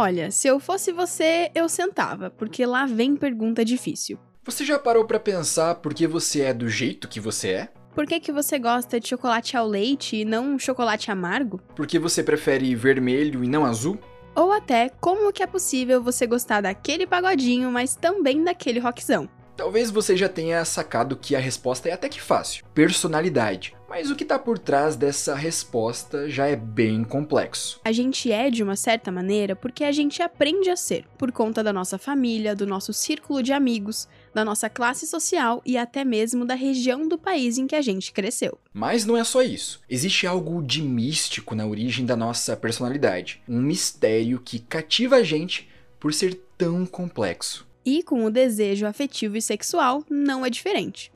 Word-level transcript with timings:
Olha, 0.00 0.30
se 0.30 0.46
eu 0.46 0.60
fosse 0.60 0.92
você, 0.92 1.50
eu 1.56 1.68
sentava, 1.68 2.30
porque 2.30 2.64
lá 2.64 2.86
vem 2.86 3.16
pergunta 3.16 3.64
difícil. 3.64 4.16
Você 4.44 4.64
já 4.64 4.78
parou 4.78 5.04
para 5.04 5.18
pensar 5.18 5.74
por 5.74 5.92
que 5.92 6.06
você 6.06 6.42
é 6.42 6.54
do 6.54 6.68
jeito 6.68 7.08
que 7.08 7.18
você 7.18 7.48
é? 7.48 7.68
Por 7.96 8.06
que, 8.06 8.20
que 8.20 8.30
você 8.30 8.60
gosta 8.60 9.00
de 9.00 9.08
chocolate 9.08 9.56
ao 9.56 9.66
leite 9.66 10.18
e 10.18 10.24
não 10.24 10.54
um 10.54 10.58
chocolate 10.58 11.10
amargo? 11.10 11.60
Por 11.74 11.84
que 11.84 11.98
você 11.98 12.22
prefere 12.22 12.72
vermelho 12.76 13.42
e 13.42 13.48
não 13.48 13.66
azul? 13.66 13.98
Ou 14.36 14.52
até 14.52 14.88
como 15.00 15.32
que 15.32 15.42
é 15.42 15.48
possível 15.48 16.00
você 16.00 16.28
gostar 16.28 16.60
daquele 16.60 17.04
pagodinho, 17.04 17.68
mas 17.68 17.96
também 17.96 18.44
daquele 18.44 18.78
rockzão? 18.78 19.28
Talvez 19.58 19.90
você 19.90 20.16
já 20.16 20.28
tenha 20.28 20.64
sacado 20.64 21.16
que 21.16 21.34
a 21.34 21.40
resposta 21.40 21.88
é 21.88 21.92
até 21.92 22.08
que 22.08 22.20
fácil: 22.20 22.64
personalidade. 22.72 23.74
Mas 23.88 24.08
o 24.08 24.14
que 24.14 24.22
está 24.22 24.38
por 24.38 24.56
trás 24.56 24.94
dessa 24.94 25.34
resposta 25.34 26.30
já 26.30 26.46
é 26.46 26.54
bem 26.54 27.02
complexo. 27.02 27.80
A 27.84 27.90
gente 27.90 28.30
é 28.30 28.50
de 28.50 28.62
uma 28.62 28.76
certa 28.76 29.10
maneira 29.10 29.56
porque 29.56 29.82
a 29.82 29.90
gente 29.90 30.22
aprende 30.22 30.70
a 30.70 30.76
ser, 30.76 31.06
por 31.18 31.32
conta 31.32 31.64
da 31.64 31.72
nossa 31.72 31.98
família, 31.98 32.54
do 32.54 32.66
nosso 32.68 32.92
círculo 32.92 33.42
de 33.42 33.52
amigos, 33.52 34.06
da 34.32 34.44
nossa 34.44 34.70
classe 34.70 35.08
social 35.08 35.60
e 35.66 35.76
até 35.76 36.04
mesmo 36.04 36.44
da 36.44 36.54
região 36.54 37.08
do 37.08 37.18
país 37.18 37.58
em 37.58 37.66
que 37.66 37.74
a 37.74 37.82
gente 37.82 38.12
cresceu. 38.12 38.60
Mas 38.72 39.04
não 39.04 39.16
é 39.16 39.24
só 39.24 39.42
isso. 39.42 39.80
Existe 39.90 40.24
algo 40.24 40.62
de 40.62 40.82
místico 40.82 41.56
na 41.56 41.66
origem 41.66 42.06
da 42.06 42.14
nossa 42.14 42.56
personalidade, 42.56 43.42
um 43.48 43.60
mistério 43.60 44.38
que 44.38 44.60
cativa 44.60 45.16
a 45.16 45.22
gente 45.24 45.68
por 45.98 46.14
ser 46.14 46.40
tão 46.56 46.86
complexo. 46.86 47.67
E 47.90 48.02
com 48.02 48.22
o 48.22 48.30
desejo 48.30 48.84
afetivo 48.84 49.38
e 49.38 49.40
sexual 49.40 50.04
não 50.10 50.44
é 50.44 50.50
diferente. 50.50 51.10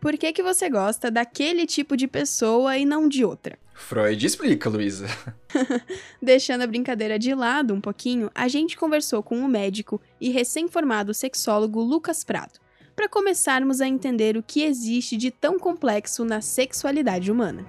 Por 0.00 0.16
que, 0.16 0.32
que 0.32 0.40
você 0.40 0.70
gosta 0.70 1.10
daquele 1.10 1.66
tipo 1.66 1.96
de 1.96 2.06
pessoa 2.06 2.78
e 2.78 2.84
não 2.84 3.08
de 3.08 3.24
outra? 3.24 3.58
Freud 3.74 4.24
explica, 4.24 4.70
Luísa. 4.70 5.08
Deixando 6.22 6.62
a 6.62 6.66
brincadeira 6.68 7.18
de 7.18 7.34
lado 7.34 7.74
um 7.74 7.80
pouquinho, 7.80 8.30
a 8.32 8.46
gente 8.46 8.76
conversou 8.76 9.20
com 9.20 9.40
o 9.40 9.48
médico 9.48 10.00
e 10.20 10.30
recém-formado 10.30 11.12
sexólogo 11.12 11.80
Lucas 11.80 12.22
Prado, 12.22 12.60
para 12.94 13.08
começarmos 13.08 13.80
a 13.80 13.88
entender 13.88 14.36
o 14.36 14.44
que 14.44 14.62
existe 14.62 15.16
de 15.16 15.32
tão 15.32 15.58
complexo 15.58 16.24
na 16.24 16.40
sexualidade 16.40 17.32
humana. 17.32 17.66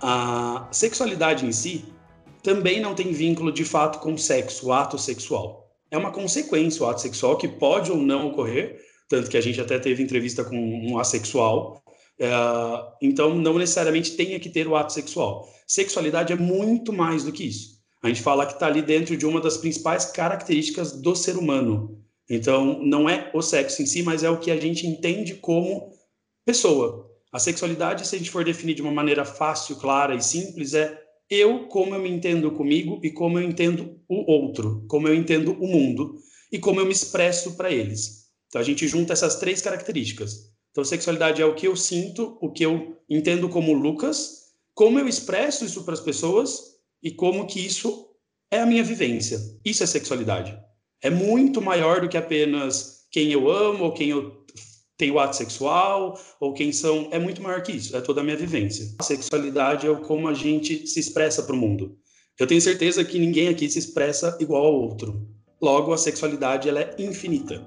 A 0.00 0.66
sexualidade 0.72 1.46
em 1.46 1.52
si 1.52 1.84
também 2.42 2.80
não 2.80 2.92
tem 2.92 3.12
vínculo 3.12 3.52
de 3.52 3.64
fato 3.64 4.00
com 4.00 4.14
o 4.14 4.18
sexo, 4.18 4.66
o 4.66 4.72
ato 4.72 4.98
sexual. 4.98 5.61
É 5.92 5.96
uma 5.98 6.10
consequência 6.10 6.82
o 6.82 6.88
ato 6.88 7.02
sexual 7.02 7.36
que 7.36 7.46
pode 7.46 7.92
ou 7.92 7.98
não 7.98 8.28
ocorrer 8.28 8.80
tanto 9.12 9.28
que 9.28 9.36
a 9.36 9.42
gente 9.42 9.60
até 9.60 9.78
teve 9.78 10.02
entrevista 10.02 10.42
com 10.42 10.56
um 10.56 10.98
assexual. 10.98 11.84
É, 12.18 12.30
então, 13.02 13.34
não 13.34 13.58
necessariamente 13.58 14.16
tenha 14.16 14.40
que 14.40 14.48
ter 14.48 14.66
o 14.66 14.74
ato 14.74 14.90
sexual. 14.90 15.46
Sexualidade 15.66 16.32
é 16.32 16.36
muito 16.36 16.94
mais 16.94 17.22
do 17.22 17.30
que 17.30 17.44
isso. 17.44 17.82
A 18.02 18.08
gente 18.08 18.22
fala 18.22 18.46
que 18.46 18.54
está 18.54 18.68
ali 18.68 18.80
dentro 18.80 19.14
de 19.14 19.26
uma 19.26 19.38
das 19.38 19.58
principais 19.58 20.06
características 20.06 20.92
do 20.92 21.14
ser 21.14 21.36
humano. 21.36 22.02
Então, 22.28 22.82
não 22.82 23.06
é 23.06 23.30
o 23.34 23.42
sexo 23.42 23.82
em 23.82 23.86
si, 23.86 24.02
mas 24.02 24.24
é 24.24 24.30
o 24.30 24.38
que 24.38 24.50
a 24.50 24.58
gente 24.58 24.86
entende 24.86 25.34
como 25.34 25.92
pessoa. 26.46 27.06
A 27.30 27.38
sexualidade, 27.38 28.06
se 28.06 28.16
a 28.16 28.18
gente 28.18 28.30
for 28.30 28.46
definir 28.46 28.74
de 28.74 28.80
uma 28.80 28.92
maneira 28.92 29.26
fácil, 29.26 29.76
clara 29.76 30.14
e 30.14 30.22
simples, 30.22 30.72
é 30.72 31.01
eu 31.32 31.66
como 31.66 31.94
eu 31.94 32.00
me 32.00 32.10
entendo 32.10 32.50
comigo 32.50 33.00
e 33.02 33.10
como 33.10 33.38
eu 33.38 33.48
entendo 33.48 33.98
o 34.06 34.30
outro, 34.30 34.84
como 34.86 35.08
eu 35.08 35.14
entendo 35.14 35.52
o 35.52 35.66
mundo 35.66 36.14
e 36.52 36.58
como 36.58 36.78
eu 36.78 36.84
me 36.84 36.92
expresso 36.92 37.56
para 37.56 37.70
eles. 37.70 38.26
Então 38.48 38.60
a 38.60 38.64
gente 38.64 38.86
junta 38.86 39.14
essas 39.14 39.36
três 39.36 39.62
características. 39.62 40.52
Então 40.70 40.84
sexualidade 40.84 41.40
é 41.40 41.46
o 41.46 41.54
que 41.54 41.66
eu 41.66 41.74
sinto, 41.74 42.36
o 42.40 42.52
que 42.52 42.64
eu 42.64 42.98
entendo 43.08 43.48
como 43.48 43.72
Lucas, 43.72 44.42
como 44.74 44.98
eu 44.98 45.08
expresso 45.08 45.64
isso 45.64 45.84
para 45.84 45.94
as 45.94 46.00
pessoas 46.00 46.60
e 47.02 47.10
como 47.10 47.46
que 47.46 47.64
isso 47.64 48.10
é 48.50 48.60
a 48.60 48.66
minha 48.66 48.84
vivência. 48.84 49.38
Isso 49.64 49.82
é 49.82 49.86
sexualidade. 49.86 50.54
É 51.02 51.08
muito 51.08 51.62
maior 51.62 52.02
do 52.02 52.10
que 52.10 52.16
apenas 52.18 53.06
quem 53.10 53.32
eu 53.32 53.50
amo 53.50 53.84
ou 53.84 53.92
quem 53.92 54.10
eu 54.10 54.41
tenho 54.96 55.18
ato 55.18 55.36
sexual 55.36 56.18
ou 56.40 56.52
quem 56.52 56.72
são. 56.72 57.08
É 57.10 57.18
muito 57.18 57.42
maior 57.42 57.62
que 57.62 57.72
isso. 57.72 57.96
É 57.96 58.00
toda 58.00 58.20
a 58.20 58.24
minha 58.24 58.36
vivência. 58.36 58.94
A 58.98 59.02
sexualidade 59.02 59.86
é 59.86 59.90
o 59.90 60.00
como 60.00 60.28
a 60.28 60.34
gente 60.34 60.86
se 60.86 61.00
expressa 61.00 61.42
para 61.42 61.54
o 61.54 61.58
mundo. 61.58 61.96
Eu 62.38 62.46
tenho 62.46 62.60
certeza 62.60 63.04
que 63.04 63.18
ninguém 63.18 63.48
aqui 63.48 63.68
se 63.68 63.78
expressa 63.78 64.36
igual 64.40 64.64
ao 64.64 64.74
outro. 64.74 65.28
Logo, 65.60 65.92
a 65.92 65.98
sexualidade 65.98 66.68
ela 66.68 66.80
é 66.80 66.94
infinita. 66.98 67.64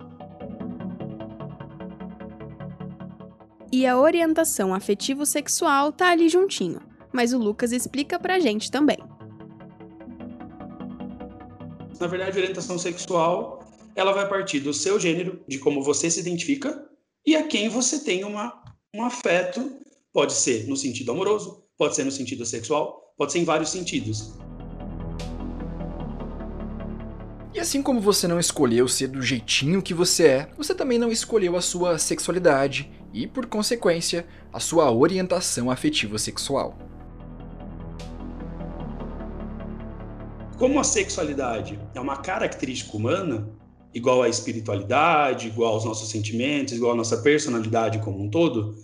E 3.71 3.85
a 3.85 3.99
orientação 3.99 4.73
afetivo-sexual 4.73 5.91
tá 5.91 6.09
ali 6.09 6.29
juntinho, 6.29 6.79
mas 7.11 7.33
o 7.33 7.37
Lucas 7.37 7.71
explica 7.71 8.17
pra 8.17 8.39
gente 8.39 8.71
também. 8.71 8.97
Na 11.99 12.07
verdade, 12.07 12.37
a 12.37 12.41
orientação 12.41 12.77
sexual, 12.77 13.63
ela 13.95 14.13
vai 14.13 14.27
partir 14.27 14.59
do 14.59 14.73
seu 14.73 14.99
gênero, 14.99 15.41
de 15.47 15.57
como 15.57 15.81
você 15.81 16.09
se 16.09 16.19
identifica 16.19 16.85
e 17.25 17.35
a 17.35 17.47
quem 17.47 17.67
você 17.67 17.99
tem 17.99 18.23
uma, 18.23 18.61
um 18.93 19.03
afeto, 19.03 19.79
pode 20.13 20.33
ser 20.33 20.67
no 20.67 20.77
sentido 20.77 21.11
amoroso, 21.11 21.63
pode 21.75 21.95
ser 21.95 22.03
no 22.03 22.11
sentido 22.11 22.45
sexual, 22.45 23.13
pode 23.17 23.31
ser 23.31 23.39
em 23.39 23.43
vários 23.43 23.69
sentidos. 23.69 24.35
E 27.51 27.59
assim 27.59 27.81
como 27.81 27.99
você 27.99 28.27
não 28.27 28.39
escolheu 28.39 28.87
ser 28.87 29.07
do 29.07 29.21
jeitinho 29.21 29.81
que 29.81 29.93
você 29.93 30.27
é, 30.27 30.49
você 30.55 30.75
também 30.75 30.99
não 30.99 31.11
escolheu 31.11 31.55
a 31.55 31.61
sua 31.61 31.97
sexualidade 31.97 32.91
e, 33.11 33.25
por 33.25 33.47
consequência, 33.47 34.27
a 34.53 34.59
sua 34.59 34.91
orientação 34.91 35.71
afetivo-sexual. 35.71 36.77
Como 40.57 40.79
a 40.79 40.83
sexualidade 40.83 41.79
é 41.93 41.99
uma 41.99 42.17
característica 42.17 42.95
humana, 42.95 43.49
igual 43.95 44.21
à 44.21 44.29
espiritualidade, 44.29 45.47
igual 45.47 45.73
aos 45.73 45.85
nossos 45.85 46.09
sentimentos, 46.09 46.73
igual 46.73 46.91
à 46.91 46.95
nossa 46.95 47.17
personalidade 47.17 47.99
como 47.99 48.21
um 48.21 48.29
todo, 48.29 48.75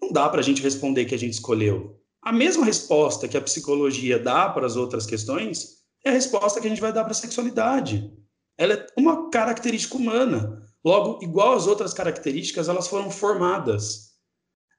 não 0.00 0.12
dá 0.12 0.28
para 0.28 0.40
a 0.40 0.44
gente 0.44 0.62
responder 0.62 1.06
que 1.06 1.14
a 1.14 1.18
gente 1.18 1.32
escolheu. 1.32 1.98
A 2.22 2.30
mesma 2.30 2.66
resposta 2.66 3.26
que 3.26 3.36
a 3.36 3.40
psicologia 3.40 4.18
dá 4.18 4.50
para 4.50 4.66
as 4.66 4.76
outras 4.76 5.06
questões 5.06 5.78
é 6.04 6.10
a 6.10 6.12
resposta 6.12 6.60
que 6.60 6.66
a 6.66 6.70
gente 6.70 6.80
vai 6.80 6.92
dar 6.92 7.04
para 7.04 7.12
a 7.12 7.16
sexualidade. 7.16 8.12
Ela 8.58 8.74
é 8.74 8.86
uma 8.96 9.30
característica 9.30 9.96
humana. 9.96 10.62
Logo, 10.84 11.24
igual 11.24 11.54
às 11.54 11.66
outras 11.66 11.94
características, 11.94 12.68
elas 12.68 12.88
foram 12.88 13.10
formadas. 13.10 14.10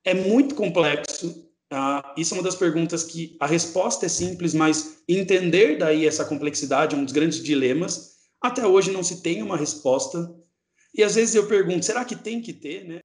É 0.06 0.14
muito 0.14 0.54
complexo. 0.54 1.50
Ah, 1.72 2.14
isso 2.18 2.34
é 2.34 2.38
uma 2.38 2.44
das 2.44 2.56
perguntas 2.56 3.04
que 3.04 3.38
a 3.40 3.48
resposta 3.48 4.06
é 4.06 4.10
simples, 4.10 4.54
mas 4.54 5.02
entender 5.08 5.78
daí 5.78 6.06
essa 6.06 6.26
complexidade 6.26 6.96
é 6.96 6.98
um 6.98 7.04
dos 7.04 7.14
grandes 7.14 7.44
dilemas. 7.44 8.09
Até 8.42 8.66
hoje 8.66 8.92
não 8.92 9.04
se 9.04 9.22
tem 9.22 9.44
uma 9.44 9.58
resposta. 9.58 10.34
E 10.96 11.04
às 11.04 11.16
vezes 11.16 11.36
eu 11.36 11.48
pergunto, 11.48 11.86
será 11.86 12.06
que 12.06 12.16
tem 12.16 12.42
que 12.42 12.54
ter, 12.54 12.86
né? 12.86 13.00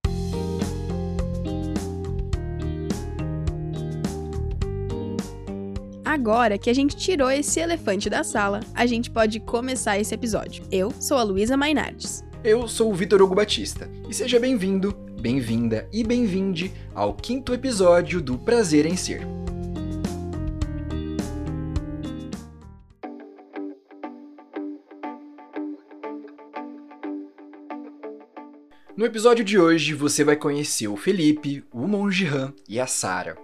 Agora 6.05 6.57
que 6.57 6.71
a 6.71 6.73
gente 6.73 6.97
tirou 6.97 7.29
esse 7.29 7.59
elefante 7.59 8.09
da 8.09 8.23
sala, 8.23 8.61
a 8.73 8.87
gente 8.87 9.11
pode 9.11 9.41
começar 9.41 9.99
esse 9.99 10.15
episódio. 10.15 10.65
Eu 10.71 10.93
sou 11.01 11.19
a 11.19 11.25
Luísa 11.25 11.57
Mainardes. 11.57 12.23
Eu 12.45 12.69
sou 12.69 12.93
o 12.93 12.95
Vitor 12.95 13.21
Hugo 13.21 13.35
Batista 13.35 13.91
e 14.09 14.15
seja 14.15 14.39
bem-vindo, 14.39 14.93
bem-vinda 15.21 15.89
e 15.93 16.05
bem-vinde 16.05 16.73
ao 16.95 17.13
quinto 17.13 17.53
episódio 17.53 18.21
do 18.21 18.39
Prazer 18.39 18.87
em 18.87 18.97
Ser. 18.97 19.27
No 28.97 29.05
episódio 29.05 29.45
de 29.45 29.59
hoje 29.59 29.93
você 29.93 30.23
vai 30.23 30.37
conhecer 30.37 30.87
o 30.87 30.97
Felipe, 30.97 31.65
o 31.73 31.89
Monge 31.89 32.29
Han 32.29 32.55
e 32.69 32.79
a 32.79 32.87
Sara. 32.87 33.37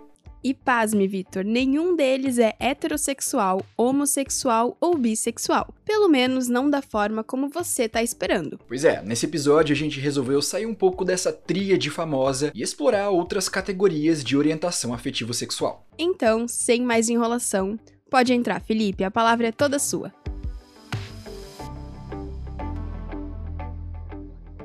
E 0.44 0.54
pasme, 0.54 1.08
Vitor, 1.08 1.42
nenhum 1.42 1.96
deles 1.96 2.38
é 2.38 2.54
heterossexual, 2.60 3.60
homossexual 3.76 4.76
ou 4.80 4.96
bissexual. 4.96 5.74
Pelo 5.84 6.08
menos 6.08 6.46
não 6.46 6.70
da 6.70 6.80
forma 6.80 7.24
como 7.24 7.48
você 7.48 7.88
tá 7.88 8.00
esperando. 8.00 8.60
Pois 8.68 8.84
é, 8.84 9.02
nesse 9.02 9.26
episódio 9.26 9.74
a 9.74 9.76
gente 9.76 9.98
resolveu 9.98 10.40
sair 10.40 10.66
um 10.66 10.74
pouco 10.74 11.04
dessa 11.04 11.32
tríade 11.32 11.90
famosa 11.90 12.52
e 12.54 12.62
explorar 12.62 13.10
outras 13.10 13.48
categorias 13.48 14.22
de 14.22 14.36
orientação 14.36 14.94
afetivo-sexual. 14.94 15.84
Então, 15.98 16.46
sem 16.46 16.80
mais 16.82 17.08
enrolação, 17.08 17.76
pode 18.08 18.32
entrar, 18.32 18.60
Felipe, 18.60 19.02
a 19.02 19.10
palavra 19.10 19.48
é 19.48 19.52
toda 19.52 19.80
sua. 19.80 20.12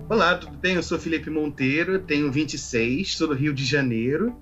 Olá, 0.08 0.38
tudo 0.38 0.58
bem? 0.58 0.76
Eu 0.76 0.84
sou 0.84 1.00
Felipe 1.00 1.30
Monteiro, 1.30 2.00
tenho 2.00 2.32
26, 2.32 3.16
sou 3.18 3.28
do 3.28 3.34
Rio 3.34 3.54
de 3.54 3.66
Janeiro 3.66 4.36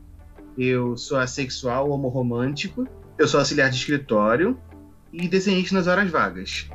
eu 0.57 0.95
sou 0.97 1.17
assexual 1.17 1.89
homorromântico, 1.89 2.87
eu 3.17 3.27
sou 3.27 3.39
auxiliar 3.39 3.69
de 3.69 3.77
escritório 3.77 4.59
e 5.11 5.27
desenhista 5.27 5.75
nas 5.75 5.87
horas 5.87 6.09
vagas. 6.09 6.69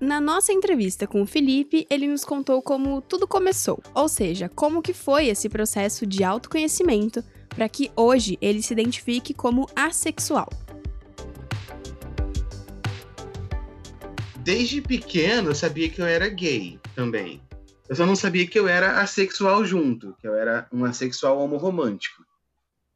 Na 0.00 0.20
nossa 0.20 0.52
entrevista 0.52 1.06
com 1.06 1.22
o 1.22 1.26
Felipe, 1.26 1.86
ele 1.88 2.08
nos 2.08 2.24
contou 2.24 2.60
como 2.60 3.00
tudo 3.00 3.26
começou, 3.26 3.80
ou 3.94 4.08
seja, 4.08 4.48
como 4.48 4.82
que 4.82 4.92
foi 4.92 5.28
esse 5.28 5.48
processo 5.48 6.04
de 6.04 6.24
autoconhecimento 6.24 7.22
para 7.48 7.68
que 7.68 7.90
hoje 7.94 8.36
ele 8.40 8.62
se 8.62 8.72
identifique 8.72 9.32
como 9.32 9.66
assexual. 9.76 10.48
Desde 14.42 14.82
pequeno 14.82 15.50
eu 15.50 15.54
sabia 15.54 15.88
que 15.88 16.02
eu 16.02 16.06
era 16.06 16.28
gay 16.28 16.76
também. 16.96 17.40
Eu 17.88 17.94
só 17.94 18.04
não 18.04 18.16
sabia 18.16 18.44
que 18.44 18.58
eu 18.58 18.66
era 18.66 19.00
assexual 19.00 19.64
junto, 19.64 20.16
que 20.20 20.26
eu 20.26 20.34
era 20.34 20.66
um 20.72 20.84
assexual 20.84 21.38
homorromântico. 21.38 22.26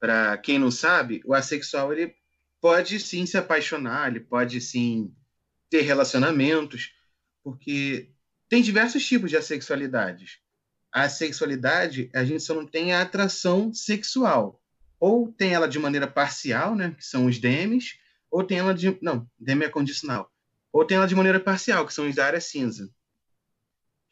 Para 0.01 0.37
quem 0.39 0.59
não 0.59 0.73
sabe, 0.73 1.23
o 1.25 1.33
assexual 1.33 1.93
ele 1.93 2.13
pode 2.61 2.99
sim 2.99 3.25
se 3.27 3.39
apaixonar, 3.39 4.09
ele 4.09 4.19
pode 4.19 4.61
sim 4.61 5.15
ter 5.71 5.83
relacionamentos, 5.83 6.93
porque 7.45 8.11
tem 8.49 8.61
diversos 8.61 9.07
tipos 9.07 9.31
de 9.31 9.37
assexualidades. 9.37 10.41
A 10.93 11.09
sexualidade, 11.09 12.11
a 12.13 12.25
gente 12.25 12.43
só 12.43 12.55
não 12.55 12.67
tem 12.67 12.93
a 12.93 13.03
atração 13.03 13.73
sexual. 13.73 14.61
Ou 14.99 15.31
tem 15.31 15.55
ela 15.55 15.69
de 15.69 15.79
maneira 15.79 16.09
parcial, 16.09 16.75
né, 16.75 16.93
que 16.99 17.05
são 17.05 17.27
os 17.27 17.39
demes, 17.39 18.01
ou 18.29 18.43
tem 18.43 18.59
ela 18.59 18.75
de. 18.75 18.99
Não, 19.01 19.31
deme 19.39 19.65
é 19.65 19.69
condicional. 19.69 20.33
Ou 20.77 20.85
tem 20.85 20.99
ela 20.99 21.07
de 21.07 21.15
maneira 21.15 21.41
parcial, 21.41 21.87
que 21.87 21.95
são 21.95 22.07
os 22.07 22.15
da 22.15 22.27
área 22.27 22.39
cinza. 22.39 22.91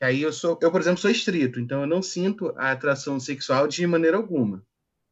Aí 0.00 0.22
eu 0.22 0.32
sou, 0.32 0.58
eu, 0.62 0.72
por 0.72 0.80
exemplo, 0.80 0.98
sou 0.98 1.10
estrito, 1.10 1.60
então 1.60 1.82
eu 1.82 1.86
não 1.86 2.00
sinto 2.00 2.54
a 2.56 2.72
atração 2.72 3.20
sexual 3.20 3.68
de 3.68 3.86
maneira 3.86 4.16
alguma. 4.16 4.64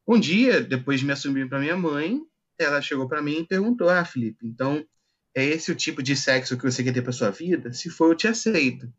Um 0.08 0.18
dia, 0.18 0.62
depois 0.62 1.00
de 1.00 1.04
me 1.04 1.12
assumir 1.12 1.46
para 1.50 1.60
minha 1.60 1.76
mãe, 1.76 2.22
ela 2.58 2.80
chegou 2.80 3.06
para 3.06 3.20
mim 3.20 3.40
e 3.40 3.46
perguntou: 3.46 3.90
Ah, 3.90 4.02
Felipe, 4.02 4.46
então 4.46 4.82
é 5.34 5.44
esse 5.44 5.70
o 5.70 5.74
tipo 5.74 6.02
de 6.02 6.16
sexo 6.16 6.56
que 6.56 6.64
você 6.64 6.82
quer 6.82 6.94
ter 6.94 7.02
para 7.02 7.12
sua 7.12 7.30
vida? 7.30 7.70
Se 7.74 7.90
for, 7.90 8.12
eu 8.12 8.16
te 8.16 8.26
aceito. 8.26 8.90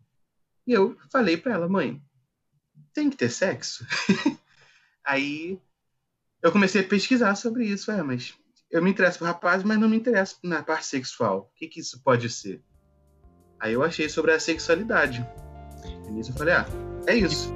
E 0.67 0.73
eu 0.73 0.95
falei 1.11 1.37
para 1.37 1.53
ela, 1.53 1.67
mãe, 1.67 1.99
tem 2.93 3.09
que 3.09 3.17
ter 3.17 3.31
sexo? 3.31 3.83
Aí 5.03 5.59
eu 6.39 6.51
comecei 6.51 6.81
a 6.81 6.87
pesquisar 6.87 7.33
sobre 7.33 7.65
isso, 7.65 7.89
é, 7.89 8.03
mas 8.03 8.37
eu 8.73 8.81
me 8.81 8.89
interesso 8.89 9.19
por 9.19 9.25
rapaz, 9.25 9.63
mas 9.63 9.79
não 9.79 9.87
me 9.87 9.95
interesso 9.95 10.39
na 10.43 10.63
parte 10.63 10.87
sexual. 10.87 11.51
O 11.53 11.55
que, 11.55 11.67
que 11.67 11.79
isso 11.79 12.01
pode 12.03 12.27
ser? 12.27 12.59
Aí 13.59 13.73
eu 13.73 13.83
achei 13.83 14.09
sobre 14.09 14.31
a 14.31 14.39
sexualidade. 14.39 15.25
E 16.07 16.11
nisso 16.11 16.31
eu 16.31 16.35
falei, 16.35 16.55
ah, 16.55 16.65
é 17.05 17.15
isso. 17.15 17.53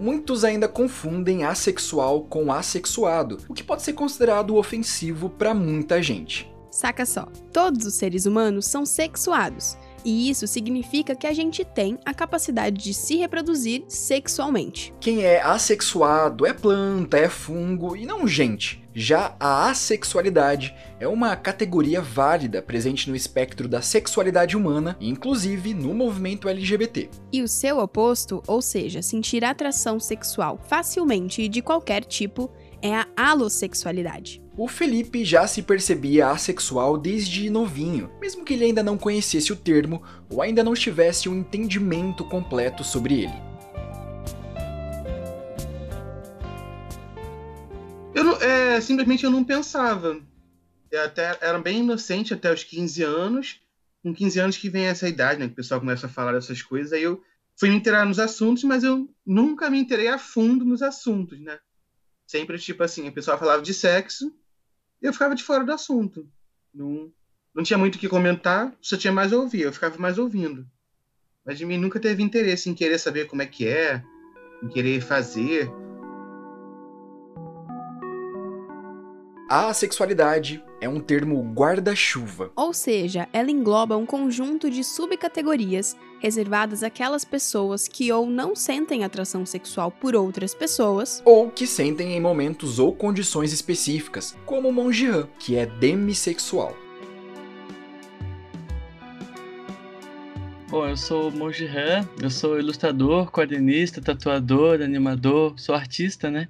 Muitos 0.00 0.42
ainda 0.42 0.66
confundem 0.66 1.44
assexual 1.44 2.24
com 2.24 2.50
assexuado, 2.50 3.36
o 3.46 3.52
que 3.52 3.62
pode 3.62 3.82
ser 3.82 3.92
considerado 3.92 4.56
ofensivo 4.56 5.28
para 5.28 5.52
muita 5.52 6.02
gente. 6.02 6.50
Saca 6.70 7.04
só, 7.04 7.26
todos 7.52 7.84
os 7.84 7.92
seres 7.92 8.24
humanos 8.24 8.64
são 8.64 8.86
sexuados, 8.86 9.76
e 10.04 10.28
isso 10.30 10.46
significa 10.46 11.14
que 11.14 11.26
a 11.26 11.32
gente 11.32 11.64
tem 11.64 11.98
a 12.04 12.14
capacidade 12.14 12.82
de 12.82 12.94
se 12.94 13.16
reproduzir 13.16 13.84
sexualmente. 13.88 14.94
Quem 15.00 15.24
é 15.24 15.42
assexuado 15.42 16.46
é 16.46 16.52
planta, 16.52 17.16
é 17.16 17.28
fungo 17.28 17.96
e 17.96 18.06
não 18.06 18.26
gente. 18.26 18.80
Já 18.92 19.36
a 19.38 19.70
assexualidade 19.70 20.74
é 20.98 21.06
uma 21.06 21.36
categoria 21.36 22.02
válida 22.02 22.60
presente 22.60 23.08
no 23.08 23.14
espectro 23.14 23.68
da 23.68 23.80
sexualidade 23.80 24.56
humana, 24.56 24.96
inclusive 25.00 25.72
no 25.72 25.94
movimento 25.94 26.48
LGBT. 26.48 27.08
E 27.32 27.40
o 27.40 27.46
seu 27.46 27.78
oposto, 27.78 28.42
ou 28.48 28.60
seja, 28.60 29.00
sentir 29.00 29.44
atração 29.44 30.00
sexual 30.00 30.58
facilmente 30.68 31.42
e 31.42 31.48
de 31.48 31.62
qualquer 31.62 32.04
tipo, 32.04 32.50
é 32.82 32.94
a 32.94 33.06
alossexualidade. 33.16 34.42
O 34.56 34.68
Felipe 34.68 35.24
já 35.24 35.46
se 35.46 35.62
percebia 35.62 36.28
assexual 36.28 36.98
desde 36.98 37.48
novinho, 37.48 38.10
mesmo 38.20 38.44
que 38.44 38.54
ele 38.54 38.64
ainda 38.64 38.82
não 38.82 38.98
conhecesse 38.98 39.52
o 39.52 39.56
termo 39.56 40.02
ou 40.28 40.42
ainda 40.42 40.62
não 40.62 40.74
tivesse 40.74 41.28
um 41.28 41.38
entendimento 41.38 42.24
completo 42.24 42.84
sobre 42.84 43.22
ele. 43.22 43.50
Eu 48.14 48.24
não, 48.24 48.36
é, 48.42 48.80
simplesmente 48.80 49.24
eu 49.24 49.30
não 49.30 49.44
pensava. 49.44 50.20
Eu 50.90 51.04
até 51.04 51.38
era 51.40 51.58
bem 51.58 51.80
inocente 51.80 52.34
até 52.34 52.52
os 52.52 52.64
15 52.64 53.02
anos. 53.02 53.60
Com 54.02 54.14
15 54.14 54.40
anos 54.40 54.56
que 54.56 54.68
vem 54.68 54.86
essa 54.86 55.08
idade, 55.08 55.38
né? 55.38 55.46
Que 55.46 55.52
o 55.52 55.56
pessoal 55.56 55.80
começa 55.80 56.06
a 56.06 56.10
falar 56.10 56.32
dessas 56.32 56.60
coisas. 56.60 56.92
Aí 56.92 57.02
eu 57.02 57.22
fui 57.56 57.68
me 57.70 57.76
inteirar 57.76 58.04
nos 58.04 58.18
assuntos, 58.18 58.64
mas 58.64 58.82
eu 58.82 59.08
nunca 59.24 59.70
me 59.70 59.78
inteirei 59.78 60.08
a 60.08 60.18
fundo 60.18 60.64
nos 60.64 60.82
assuntos, 60.82 61.38
né? 61.40 61.58
Sempre, 62.30 62.60
tipo 62.60 62.80
assim, 62.84 63.08
o 63.08 63.12
pessoal 63.12 63.36
falava 63.36 63.60
de 63.60 63.74
sexo 63.74 64.32
e 65.02 65.06
eu 65.06 65.12
ficava 65.12 65.34
de 65.34 65.42
fora 65.42 65.64
do 65.64 65.72
assunto. 65.72 66.30
Não, 66.72 67.12
não 67.52 67.64
tinha 67.64 67.76
muito 67.76 67.96
o 67.96 67.98
que 67.98 68.08
comentar, 68.08 68.72
só 68.80 68.96
tinha 68.96 69.12
mais 69.12 69.32
a 69.32 69.36
ouvir, 69.36 69.62
eu 69.62 69.72
ficava 69.72 69.98
mais 69.98 70.16
ouvindo. 70.16 70.64
Mas 71.44 71.58
de 71.58 71.66
mim 71.66 71.76
nunca 71.76 71.98
teve 71.98 72.22
interesse 72.22 72.70
em 72.70 72.74
querer 72.74 72.98
saber 72.98 73.26
como 73.26 73.42
é 73.42 73.46
que 73.46 73.66
é, 73.66 74.00
em 74.62 74.68
querer 74.68 75.00
fazer. 75.00 75.68
A 79.52 79.74
sexualidade 79.74 80.62
é 80.80 80.88
um 80.88 81.00
termo 81.00 81.42
guarda-chuva. 81.52 82.52
Ou 82.54 82.72
seja, 82.72 83.28
ela 83.32 83.50
engloba 83.50 83.96
um 83.96 84.06
conjunto 84.06 84.70
de 84.70 84.84
subcategorias 84.84 85.96
reservadas 86.20 86.84
àquelas 86.84 87.24
pessoas 87.24 87.88
que 87.88 88.12
ou 88.12 88.26
não 88.26 88.54
sentem 88.54 89.02
atração 89.02 89.44
sexual 89.44 89.90
por 89.90 90.14
outras 90.14 90.54
pessoas, 90.54 91.20
ou 91.24 91.50
que 91.50 91.66
sentem 91.66 92.12
em 92.12 92.20
momentos 92.20 92.78
ou 92.78 92.94
condições 92.94 93.52
específicas, 93.52 94.38
como 94.46 94.68
o 94.68 94.72
Monjian, 94.72 95.28
que 95.36 95.56
é 95.56 95.66
demissexual. 95.66 96.72
Bom, 100.68 100.86
eu 100.86 100.96
sou 100.96 101.32
Monji 101.32 101.66
Han, 101.66 102.08
eu 102.22 102.30
sou 102.30 102.56
ilustrador, 102.56 103.32
quadrinista, 103.32 104.00
tatuador, 104.00 104.80
animador, 104.80 105.58
sou 105.58 105.74
artista, 105.74 106.30
né? 106.30 106.48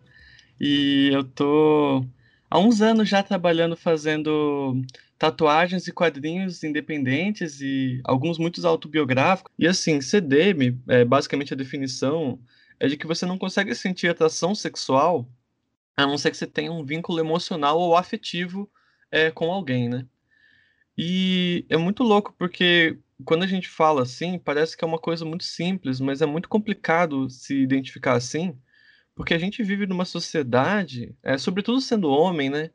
E 0.61 1.09
eu 1.15 1.25
tô 1.25 2.05
há 2.51 2.59
uns 2.59 2.83
anos 2.83 3.09
já 3.09 3.23
trabalhando 3.23 3.77
fazendo 3.77 4.83
tatuagens 5.19 5.87
e 5.87 5.93
quadrinhos 5.93 6.65
independentes 6.65 7.61
e 7.61 8.01
alguns 8.05 8.39
muitos 8.39 8.65
autobiográficos. 8.65 9.53
E 9.59 9.67
assim, 9.67 10.01
CDM, 10.01 10.81
é, 10.89 11.05
basicamente 11.05 11.55
a 11.55 11.57
definição 11.57 12.41
é 12.81 12.89
de 12.89 12.97
que 12.97 13.07
você 13.07 13.25
não 13.25 13.39
consegue 13.39 13.75
sentir 13.75 14.09
atração 14.09 14.55
sexual 14.55 15.29
a 15.97 16.07
não 16.07 16.17
ser 16.17 16.31
que 16.31 16.37
você 16.37 16.47
tenha 16.47 16.73
um 16.73 16.85
vínculo 16.85 17.21
emocional 17.21 17.79
ou 17.79 17.97
afetivo 17.97 18.71
é, 19.11 19.31
com 19.31 19.53
alguém, 19.53 19.89
né? 19.89 20.07
E 20.97 21.67
é 21.69 21.77
muito 21.77 22.03
louco 22.03 22.35
porque 22.39 22.99
quando 23.25 23.43
a 23.43 23.47
gente 23.47 23.69
fala 23.69 24.03
assim, 24.03 24.39
parece 24.39 24.77
que 24.77 24.85
é 24.85 24.87
uma 24.87 24.99
coisa 24.99 25.25
muito 25.25 25.45
simples, 25.45 26.01
mas 26.01 26.23
é 26.23 26.27
muito 26.27 26.49
complicado 26.49 27.29
se 27.29 27.55
identificar 27.55 28.15
assim, 28.15 28.57
porque 29.21 29.35
a 29.35 29.39
gente 29.39 29.63
vive 29.63 29.87
numa 29.87 30.07
sociedade, 30.07 31.15
é, 31.23 31.37
sobretudo 31.37 31.79
sendo 31.79 32.09
homem, 32.09 32.49
né? 32.49 32.71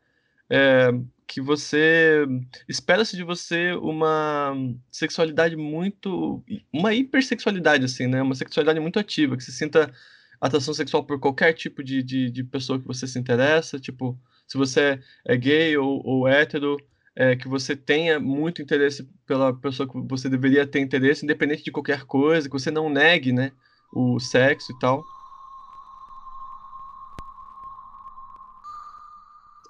É, 0.48 0.92
que 1.26 1.42
você 1.42 2.24
espera-se 2.70 3.16
de 3.16 3.24
você 3.24 3.72
uma 3.72 4.56
sexualidade 4.92 5.56
muito. 5.56 6.44
uma 6.72 6.94
hipersexualidade, 6.94 7.86
assim, 7.86 8.06
né? 8.06 8.22
Uma 8.22 8.36
sexualidade 8.36 8.80
muito 8.80 9.00
ativa, 9.00 9.36
que 9.36 9.44
você 9.44 9.52
sinta 9.52 9.92
atração 10.40 10.72
sexual 10.72 11.04
por 11.04 11.20
qualquer 11.20 11.52
tipo 11.54 11.84
de, 11.84 12.04
de, 12.04 12.30
de 12.30 12.44
pessoa 12.44 12.80
que 12.80 12.86
você 12.86 13.08
se 13.08 13.18
interessa. 13.18 13.80
Tipo, 13.80 14.16
se 14.48 14.56
você 14.56 15.00
é 15.26 15.36
gay 15.36 15.76
ou, 15.78 16.00
ou 16.06 16.28
hétero, 16.28 16.78
é, 17.16 17.36
que 17.36 17.48
você 17.48 17.76
tenha 17.76 18.20
muito 18.20 18.62
interesse 18.62 19.10
pela 19.26 19.52
pessoa 19.52 19.90
que 19.90 20.00
você 20.08 20.30
deveria 20.30 20.68
ter 20.68 20.80
interesse, 20.80 21.26
independente 21.26 21.64
de 21.64 21.72
qualquer 21.72 22.04
coisa, 22.04 22.48
que 22.48 22.54
você 22.54 22.70
não 22.70 22.88
negue, 22.88 23.32
né? 23.34 23.52
O 23.92 24.20
sexo 24.20 24.72
e 24.74 24.78
tal. 24.78 25.04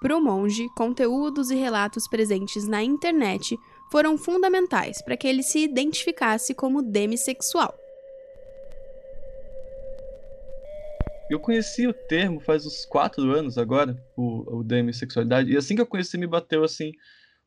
Para 0.01 0.17
o 0.17 0.21
monge, 0.21 0.67
conteúdos 0.75 1.49
e 1.49 1.55
relatos 1.55 2.07
presentes 2.07 2.67
na 2.67 2.83
internet 2.83 3.57
foram 3.91 4.17
fundamentais 4.17 5.01
para 5.01 5.15
que 5.15 5.27
ele 5.27 5.41
se 5.41 5.59
identificasse 5.59 6.53
como 6.53 6.81
demissexual. 6.81 7.73
Eu 11.29 11.39
conheci 11.39 11.87
o 11.87 11.93
termo 11.93 12.39
faz 12.39 12.65
uns 12.65 12.85
quatro 12.85 13.31
anos 13.31 13.57
agora, 13.57 13.97
o, 14.15 14.59
o 14.59 14.63
demissexualidade, 14.63 15.51
e 15.51 15.57
assim 15.57 15.75
que 15.75 15.81
eu 15.81 15.87
conheci 15.87 16.17
me 16.17 16.27
bateu 16.27 16.63
assim 16.63 16.91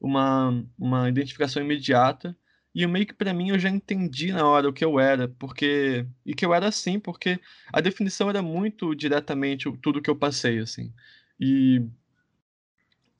uma, 0.00 0.64
uma 0.76 1.08
identificação 1.08 1.62
imediata, 1.62 2.36
e 2.74 2.86
meio 2.86 3.06
que 3.06 3.14
para 3.14 3.32
mim 3.32 3.50
eu 3.50 3.58
já 3.58 3.68
entendi 3.68 4.32
na 4.32 4.46
hora 4.46 4.68
o 4.68 4.72
que 4.72 4.84
eu 4.84 4.98
era, 4.98 5.28
porque 5.28 6.06
e 6.24 6.34
que 6.34 6.44
eu 6.44 6.52
era 6.52 6.68
assim, 6.68 6.98
porque 6.98 7.40
a 7.72 7.80
definição 7.80 8.28
era 8.28 8.42
muito 8.42 8.94
diretamente 8.94 9.70
tudo 9.80 10.02
que 10.02 10.10
eu 10.10 10.16
passei 10.16 10.58
assim. 10.58 10.92
E 11.40 11.82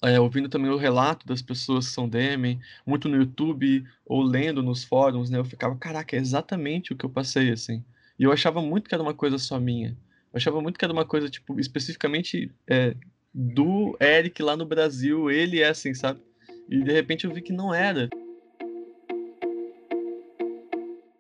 é, 0.03 0.19
ouvindo 0.21 0.49
também 0.49 0.71
o 0.71 0.77
relato 0.77 1.27
das 1.27 1.43
pessoas 1.43 1.89
que 1.89 1.93
são 1.93 2.09
DM, 2.09 2.59
muito 2.87 3.09
no 3.09 3.17
YouTube 3.17 3.85
ou 4.07 4.23
lendo 4.23 4.63
nos 4.63 4.85
fóruns, 4.85 5.29
né? 5.31 5.39
Eu 5.39 5.45
ficava, 5.45 5.75
caraca, 5.77 6.17
é 6.17 6.19
exatamente 6.19 6.93
o 6.93 6.97
que 6.97 7.05
eu 7.05 7.11
passei, 7.11 7.51
assim. 7.51 7.85
E 8.19 8.25
eu 8.25 8.33
achava 8.33 8.61
muito 8.63 8.89
que 8.89 8.95
era 8.95 9.03
uma 9.03 9.15
coisa 9.15 9.39
só 9.39 9.59
minha. 9.59 9.91
Eu 10.33 10.37
achava 10.37 10.61
muito 10.61 10.79
que 10.79 10.85
era 10.85 10.93
uma 10.93 11.05
coisa, 11.05 11.29
tipo, 11.29 11.59
especificamente 11.59 12.51
é, 12.67 12.95
do 13.35 13.97
Eric 14.01 14.43
lá 14.43 14.57
no 14.57 14.67
Brasil, 14.67 15.31
ele 15.31 15.61
é 15.61 15.69
assim, 15.69 15.95
sabe? 15.95 16.21
E 16.69 16.83
de 16.83 16.93
repente 16.93 17.25
eu 17.25 17.33
vi 17.33 17.41
que 17.41 17.53
não 17.53 17.75
era. 17.75 18.09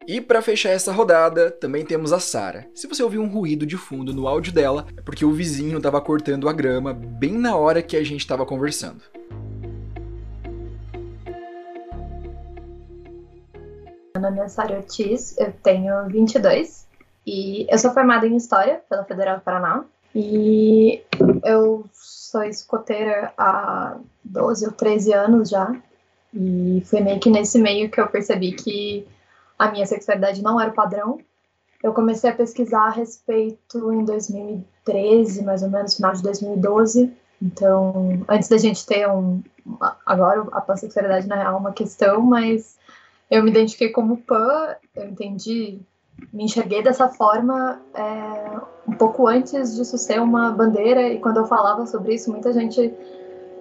E 0.08 0.22
para 0.22 0.40
fechar 0.40 0.70
essa 0.70 0.90
rodada, 0.90 1.50
também 1.50 1.84
temos 1.84 2.14
a 2.14 2.18
Sara. 2.18 2.66
Se 2.74 2.86
você 2.86 3.02
ouvir 3.02 3.18
um 3.18 3.28
ruído 3.28 3.66
de 3.66 3.76
fundo 3.76 4.10
no 4.10 4.26
áudio 4.26 4.54
dela, 4.54 4.86
é 4.96 5.02
porque 5.02 5.22
o 5.22 5.32
vizinho 5.32 5.76
estava 5.76 6.00
cortando 6.00 6.48
a 6.48 6.52
grama 6.54 6.94
bem 6.94 7.32
na 7.32 7.54
hora 7.54 7.82
que 7.82 7.94
a 7.94 8.02
gente 8.02 8.20
estava 8.20 8.46
conversando. 8.46 9.02
Meu 14.14 14.22
nome 14.22 14.40
é 14.40 14.48
Sara 14.48 14.78
Ortiz, 14.78 15.36
eu 15.36 15.52
tenho 15.62 16.08
22 16.08 16.86
e 17.26 17.66
eu 17.68 17.78
sou 17.78 17.92
formada 17.92 18.26
em 18.26 18.34
História 18.34 18.80
pela 18.88 19.04
Federal 19.04 19.36
do 19.36 19.42
Paraná 19.42 19.84
e 20.14 21.02
eu 21.44 21.84
sou 21.92 22.44
escoteira 22.44 23.34
há 23.36 23.98
12 24.24 24.64
ou 24.64 24.72
13 24.72 25.12
anos 25.12 25.50
já 25.50 25.70
e 26.32 26.82
foi 26.86 27.02
meio 27.02 27.20
que 27.20 27.28
nesse 27.28 27.58
meio 27.58 27.90
que 27.90 28.00
eu 28.00 28.06
percebi 28.06 28.52
que 28.52 29.06
a 29.58 29.70
minha 29.70 29.86
sexualidade 29.86 30.42
não 30.42 30.60
era 30.60 30.70
o 30.70 30.74
padrão. 30.74 31.18
Eu 31.82 31.92
comecei 31.92 32.30
a 32.30 32.34
pesquisar 32.34 32.86
a 32.86 32.90
respeito 32.90 33.92
em 33.92 34.04
2013, 34.04 35.44
mais 35.44 35.62
ou 35.62 35.70
menos, 35.70 35.94
final 35.94 36.12
de 36.12 36.22
2012. 36.22 37.12
Então, 37.40 38.24
antes 38.28 38.48
da 38.48 38.58
gente 38.58 38.84
ter 38.84 39.08
um. 39.08 39.42
Agora 40.06 40.46
a 40.52 40.60
pansexualidade 40.60 41.28
não 41.28 41.36
é 41.36 41.50
uma 41.50 41.72
questão, 41.72 42.20
mas 42.20 42.78
eu 43.30 43.42
me 43.42 43.50
identifiquei 43.50 43.90
como 43.90 44.16
pan, 44.16 44.74
eu 44.96 45.06
entendi, 45.06 45.78
me 46.32 46.44
enxerguei 46.44 46.82
dessa 46.82 47.08
forma 47.08 47.80
é, 47.94 48.60
um 48.88 48.94
pouco 48.94 49.26
antes 49.26 49.76
disso 49.76 49.98
ser 49.98 50.20
uma 50.20 50.50
bandeira, 50.50 51.02
e 51.02 51.18
quando 51.18 51.36
eu 51.36 51.46
falava 51.46 51.86
sobre 51.86 52.14
isso, 52.14 52.30
muita 52.30 52.52
gente 52.52 52.92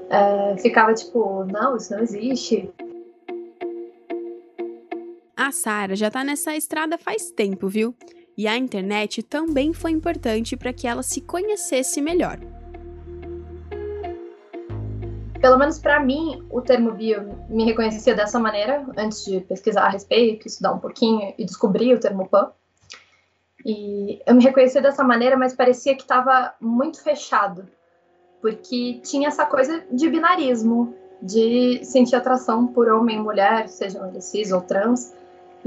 é, 0.10 0.56
ficava 0.58 0.94
tipo: 0.94 1.44
não, 1.46 1.76
isso 1.76 1.94
não 1.94 2.02
existe, 2.02 2.72
a 5.48 5.52
Sara 5.52 5.96
já 5.96 6.12
tá 6.12 6.26
nessa 6.26 6.56
estrada 6.56 6.98
faz 6.98 7.32
tempo, 7.32 7.70
viu? 7.70 7.96
E 8.38 8.48
a 8.48 8.58
internet 8.58 9.24
também 9.24 9.74
foi 9.74 9.92
importante 9.92 10.58
para 10.58 10.74
que 10.74 10.86
ela 10.86 11.02
se 11.02 11.22
conhecesse 11.22 12.02
melhor. 12.02 12.38
Pelo 15.40 15.58
menos 15.58 15.80
para 15.80 16.02
mim, 16.02 16.46
o 16.50 16.62
termo 16.62 16.92
bio 16.92 17.46
me 17.50 17.64
reconhecia 17.64 18.14
dessa 18.14 18.38
maneira, 18.38 18.86
antes 18.98 19.24
de 19.24 19.40
pesquisar 19.40 19.86
a 19.86 19.90
respeito, 19.90 20.48
estudar 20.48 20.74
um 20.74 20.80
pouquinho 20.80 21.34
e 21.38 21.46
descobrir 21.46 21.94
o 21.94 22.00
termo 22.00 22.28
pan. 22.28 22.52
E 23.66 24.22
eu 24.26 24.36
me 24.36 24.44
reconhecia 24.44 24.82
dessa 24.82 25.04
maneira, 25.04 25.38
mas 25.38 25.56
parecia 25.56 25.96
que 25.96 26.02
estava 26.02 26.54
muito 26.60 27.02
fechado, 27.02 27.68
porque 28.42 29.00
tinha 29.04 29.30
essa 29.30 29.46
coisa 29.46 29.84
de 29.92 30.10
binarismo, 30.10 30.94
de 31.22 31.86
sentir 31.86 32.16
atração 32.16 32.68
por 32.68 32.90
homem 32.90 33.18
e 33.18 33.22
mulher, 33.22 33.70
sejam 33.70 34.08
eles 34.10 34.26
cis 34.26 34.52
ou 34.52 34.62
trans, 34.62 35.16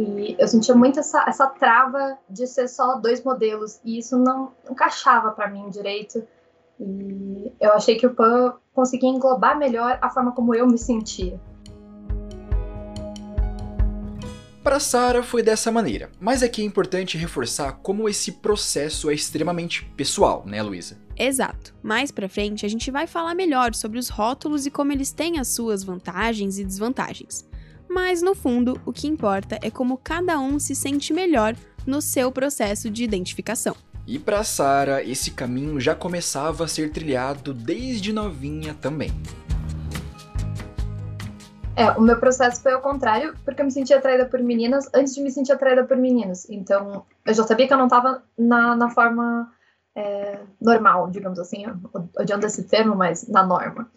e 0.00 0.35
eu 0.38 0.49
sentia 0.49 0.75
muito 0.75 0.99
essa, 0.99 1.25
essa 1.28 1.47
trava 1.47 2.16
de 2.28 2.47
ser 2.47 2.69
só 2.69 2.97
dois 2.97 3.23
modelos, 3.23 3.78
e 3.85 3.99
isso 3.99 4.16
não 4.19 4.52
encaixava 4.71 5.30
para 5.33 5.50
mim 5.50 5.69
direito. 5.69 6.26
E 6.78 7.52
eu 7.61 7.73
achei 7.75 7.97
que 7.97 8.07
o 8.07 8.14
Pan 8.14 8.54
conseguia 8.73 9.11
englobar 9.11 9.59
melhor 9.59 9.99
a 10.00 10.09
forma 10.09 10.33
como 10.33 10.54
eu 10.54 10.66
me 10.66 10.78
sentia. 10.78 11.38
Para 14.62 14.80
Sara 14.80 15.23
foi 15.23 15.42
dessa 15.42 15.71
maneira, 15.71 16.11
mas 16.19 16.42
aqui 16.42 16.62
é 16.62 16.64
importante 16.64 17.19
reforçar 17.19 17.73
como 17.83 18.09
esse 18.09 18.33
processo 18.33 19.11
é 19.11 19.14
extremamente 19.14 19.85
pessoal, 19.97 20.45
né, 20.47 20.62
Luísa? 20.62 20.99
Exato. 21.16 21.75
Mais 21.83 22.11
para 22.11 22.28
frente 22.28 22.64
a 22.64 22.69
gente 22.69 22.90
vai 22.90 23.07
falar 23.07 23.35
melhor 23.35 23.75
sobre 23.75 23.99
os 23.99 24.09
rótulos 24.09 24.64
e 24.64 24.71
como 24.71 24.92
eles 24.92 25.12
têm 25.12 25.38
as 25.38 25.49
suas 25.49 25.83
vantagens 25.83 26.59
e 26.59 26.64
desvantagens 26.64 27.50
mas 27.90 28.23
no 28.23 28.35
fundo 28.35 28.80
o 28.87 28.92
que 28.92 29.09
importa 29.09 29.59
é 29.61 29.70
como 29.70 29.99
cada 29.99 30.38
um 30.38 30.59
se 30.59 30.75
sente 30.75 31.12
melhor 31.12 31.54
no 31.87 32.00
seu 32.00 32.30
processo 32.30 32.88
de 32.88 33.02
identificação. 33.02 33.75
E 34.06 34.18
para 34.18 34.44
Sara, 34.44 35.02
esse 35.02 35.32
caminho 35.32 35.80
já 35.80 35.94
começava 35.94 36.64
a 36.64 36.68
ser 36.68 36.90
trilhado 36.92 37.52
desde 37.52 38.12
novinha 38.12 38.75
também. 38.80 39.11
É, 41.76 41.90
o 41.92 42.00
meu 42.00 42.18
processo 42.18 42.61
foi 42.61 42.73
ao 42.73 42.80
contrário, 42.80 43.35
porque 43.44 43.61
eu 43.61 43.64
me 43.64 43.70
sentia 43.70 43.99
atraída 43.99 44.26
por 44.26 44.40
meninas 44.40 44.88
antes 44.94 45.14
de 45.14 45.23
me 45.23 45.30
sentir 45.30 45.52
atraída 45.52 45.85
por 45.85 45.97
meninos. 45.97 46.49
Então, 46.50 47.04
eu 47.25 47.35
já 47.35 47.44
sabia 47.44 47.66
que 47.66 47.73
eu 47.73 47.78
não 47.78 47.87
estava 47.87 48.23
na, 48.37 48.76
na 48.76 48.90
forma 48.90 49.50
é, 49.94 50.40
normal, 50.61 51.11
digamos 51.11 51.38
assim, 51.38 51.64
odiando 52.18 52.47
esse 52.47 52.64
termo, 52.64 52.94
mas 52.94 53.26
na 53.28 53.47
norma. 53.47 53.90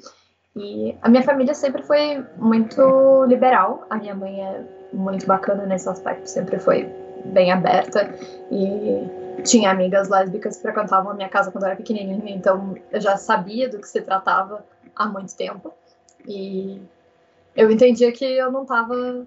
E 0.56 0.96
a 1.02 1.10
minha 1.10 1.24
família 1.24 1.54
sempre 1.54 1.82
foi 1.84 2.24
muito 2.38 3.26
liberal. 3.26 3.86
A 3.90 3.98
minha 3.98 4.14
mãe 4.14 4.40
é 4.42 4.64
muito 4.94 5.26
bacana 5.26 5.66
nesse 5.66 5.90
aspecto, 5.90 6.28
sempre 6.28 6.60
foi 6.60 6.88
bem 7.26 7.52
aberta 7.52 8.14
e 8.52 9.42
tinha 9.44 9.72
amigas 9.72 10.10
lésbicas 10.10 10.58
que 10.58 10.62
frequentavam 10.62 11.12
a 11.12 11.14
minha 11.16 11.30
casa 11.30 11.52
quando 11.52 11.64
eu 11.64 11.70
era 11.70 11.76
pequenininha, 11.76 12.36
então 12.36 12.76
eu 12.92 13.02
já 13.02 13.18
sabia 13.18 13.68
do 13.68 13.80
que 13.80 13.88
se 13.88 14.02
tratava 14.02 14.64
há 14.96 15.08
muito 15.08 15.36
tempo. 15.36 15.74
E 16.28 16.82
eu 17.56 17.72
entendia 17.72 18.12
que 18.12 18.26
eu 18.26 18.52
não 18.52 18.64
estava 18.64 19.26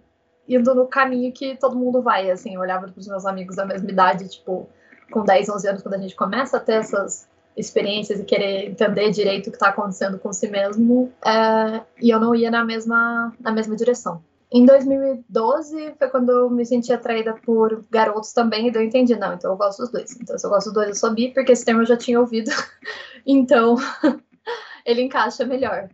indo 0.48 0.74
no 0.74 0.86
caminho 0.86 1.32
que 1.32 1.56
todo 1.56 1.76
mundo 1.76 2.00
vai, 2.00 2.30
assim, 2.30 2.54
eu 2.54 2.60
olhava 2.60 2.88
para 2.88 3.00
os 3.00 3.08
meus 3.08 3.26
amigos 3.26 3.56
da 3.56 3.66
mesma 3.66 3.90
idade, 3.90 4.28
tipo, 4.28 4.68
com 5.10 5.24
10, 5.24 5.48
11 5.48 5.68
anos, 5.68 5.82
quando 5.82 5.94
a 5.94 5.98
gente 5.98 6.14
começa 6.14 6.56
a 6.56 6.60
ter 6.60 6.74
essas 6.74 7.28
experiências 7.56 8.20
e 8.20 8.24
querer 8.24 8.70
entender 8.70 9.10
direito 9.10 9.46
o 9.46 9.50
que 9.50 9.56
está 9.56 9.68
acontecendo 9.68 10.18
com 10.18 10.32
si 10.32 10.48
mesmo, 10.48 11.12
é, 11.24 11.82
e 12.00 12.10
eu 12.10 12.20
não 12.20 12.34
ia 12.34 12.50
na 12.50 12.64
mesma, 12.64 13.32
na 13.40 13.52
mesma 13.52 13.74
direção. 13.74 14.22
Em 14.52 14.64
2012 14.64 15.94
foi 15.98 16.08
quando 16.08 16.30
eu 16.30 16.50
me 16.50 16.64
senti 16.64 16.92
atraída 16.92 17.34
por 17.44 17.84
garotos 17.90 18.32
também, 18.32 18.68
e 18.68 18.74
eu 18.74 18.82
entendi, 18.82 19.16
não, 19.16 19.34
então 19.34 19.50
eu 19.50 19.56
gosto 19.56 19.80
dos 19.80 19.90
dois. 19.90 20.16
Então, 20.20 20.38
se 20.38 20.46
eu 20.46 20.50
gosto 20.50 20.66
dos 20.66 20.74
dois, 20.74 20.88
eu 20.88 20.94
sou 20.94 21.12
bi, 21.12 21.32
porque 21.32 21.52
esse 21.52 21.64
termo 21.64 21.82
eu 21.82 21.86
já 21.86 21.96
tinha 21.96 22.20
ouvido. 22.20 22.50
então, 23.26 23.76
ele 24.84 25.02
encaixa 25.02 25.44
melhor 25.44 25.88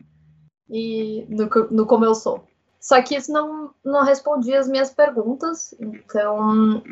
e 0.72 1.26
no, 1.28 1.48
no 1.70 1.86
como 1.86 2.04
eu 2.04 2.14
sou. 2.14 2.44
Só 2.80 3.00
que 3.00 3.14
isso 3.14 3.30
não, 3.30 3.72
não 3.84 4.04
respondia 4.04 4.58
as 4.58 4.68
minhas 4.68 4.90
perguntas, 4.90 5.72
então 5.78 6.82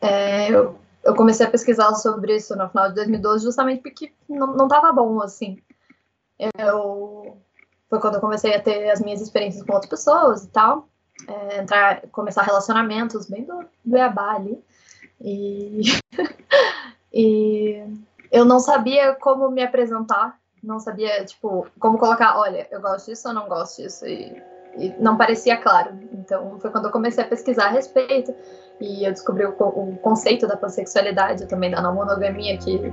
é, 0.00 0.50
eu 0.50 0.78
eu 1.04 1.14
comecei 1.14 1.46
a 1.46 1.50
pesquisar 1.50 1.94
sobre 1.94 2.36
isso 2.36 2.56
no 2.56 2.68
final 2.68 2.88
de 2.88 2.94
2012 2.94 3.44
justamente 3.44 3.82
porque 3.82 4.12
não, 4.28 4.48
não 4.48 4.68
tava 4.68 4.92
bom, 4.92 5.20
assim. 5.20 5.58
Eu... 6.58 7.36
Foi 7.88 8.00
quando 8.00 8.14
eu 8.14 8.20
comecei 8.20 8.54
a 8.54 8.60
ter 8.60 8.90
as 8.90 9.00
minhas 9.00 9.20
experiências 9.20 9.62
com 9.62 9.72
outras 9.72 9.90
pessoas 9.90 10.44
e 10.44 10.48
tal. 10.48 10.88
É, 11.28 11.60
entrar, 11.60 12.02
começar 12.08 12.42
relacionamentos 12.42 13.28
bem 13.28 13.44
do, 13.44 13.64
do 13.84 13.96
ali. 13.96 14.64
E... 15.20 15.82
e 17.12 17.84
eu 18.32 18.44
não 18.44 18.58
sabia 18.58 19.14
como 19.14 19.48
me 19.48 19.62
apresentar, 19.62 20.40
não 20.60 20.80
sabia, 20.80 21.24
tipo, 21.24 21.68
como 21.78 21.98
colocar, 21.98 22.36
olha, 22.36 22.66
eu 22.70 22.80
gosto 22.80 23.06
disso 23.06 23.28
ou 23.28 23.34
não 23.34 23.46
gosto 23.46 23.80
disso. 23.80 24.04
E 24.06 24.42
não 24.98 25.16
parecia 25.16 25.56
claro. 25.56 25.98
Então 26.12 26.58
foi 26.60 26.70
quando 26.70 26.86
eu 26.86 26.90
comecei 26.90 27.24
a 27.24 27.26
pesquisar 27.26 27.66
a 27.66 27.70
respeito 27.70 28.34
e 28.80 29.04
eu 29.06 29.12
descobri 29.12 29.44
o, 29.44 29.50
o 29.50 29.96
conceito 29.98 30.46
da 30.46 30.56
pansexualidade, 30.56 31.46
também 31.46 31.70
da 31.70 31.80
não 31.80 31.94
monogamia, 31.94 32.56
que 32.58 32.92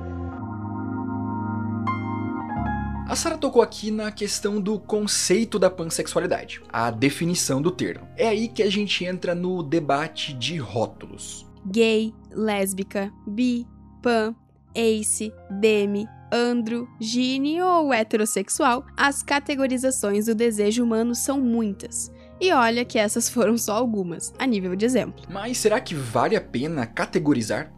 a 3.12 3.16
Sara 3.18 3.38
tocou 3.38 3.62
aqui 3.62 3.92
na 3.92 4.10
questão 4.10 4.62
do 4.62 4.80
conceito 4.80 5.60
da 5.60 5.70
pansexualidade, 5.70 6.62
a 6.72 6.90
definição 6.90 7.62
do 7.62 7.70
termo. 7.70 8.08
É 8.16 8.30
aí 8.30 8.48
que 8.48 8.64
a 8.64 8.72
gente 8.72 9.04
entra 9.04 9.36
no 9.36 9.62
debate 9.62 10.34
de 10.34 10.58
rótulos. 10.58 11.46
Gay, 11.66 12.16
lésbica, 12.32 13.12
bi, 13.28 13.68
pan, 14.02 14.34
ace, 14.74 15.34
demi, 15.50 16.08
andro, 16.32 16.88
gine 17.00 17.62
ou 17.62 17.94
heterossexual, 17.94 18.86
as 18.96 19.22
categorizações 19.22 20.26
do 20.26 20.36
desejo 20.36 20.84
humano 20.84 21.14
são 21.14 21.40
muitas. 21.40 22.12
E 22.40 22.52
olha 22.52 22.86
que 22.86 22.98
essas 22.98 23.28
foram 23.30 23.58
só 23.58 23.74
algumas, 23.74 24.34
a 24.40 24.46
nível 24.46 24.76
de 24.76 24.86
exemplo. 24.86 25.24
Mas 25.30 25.58
será 25.58 25.80
que 25.80 25.94
vale 25.94 26.36
a 26.36 26.42
pena 26.42 26.86
categorizar? 26.86 27.72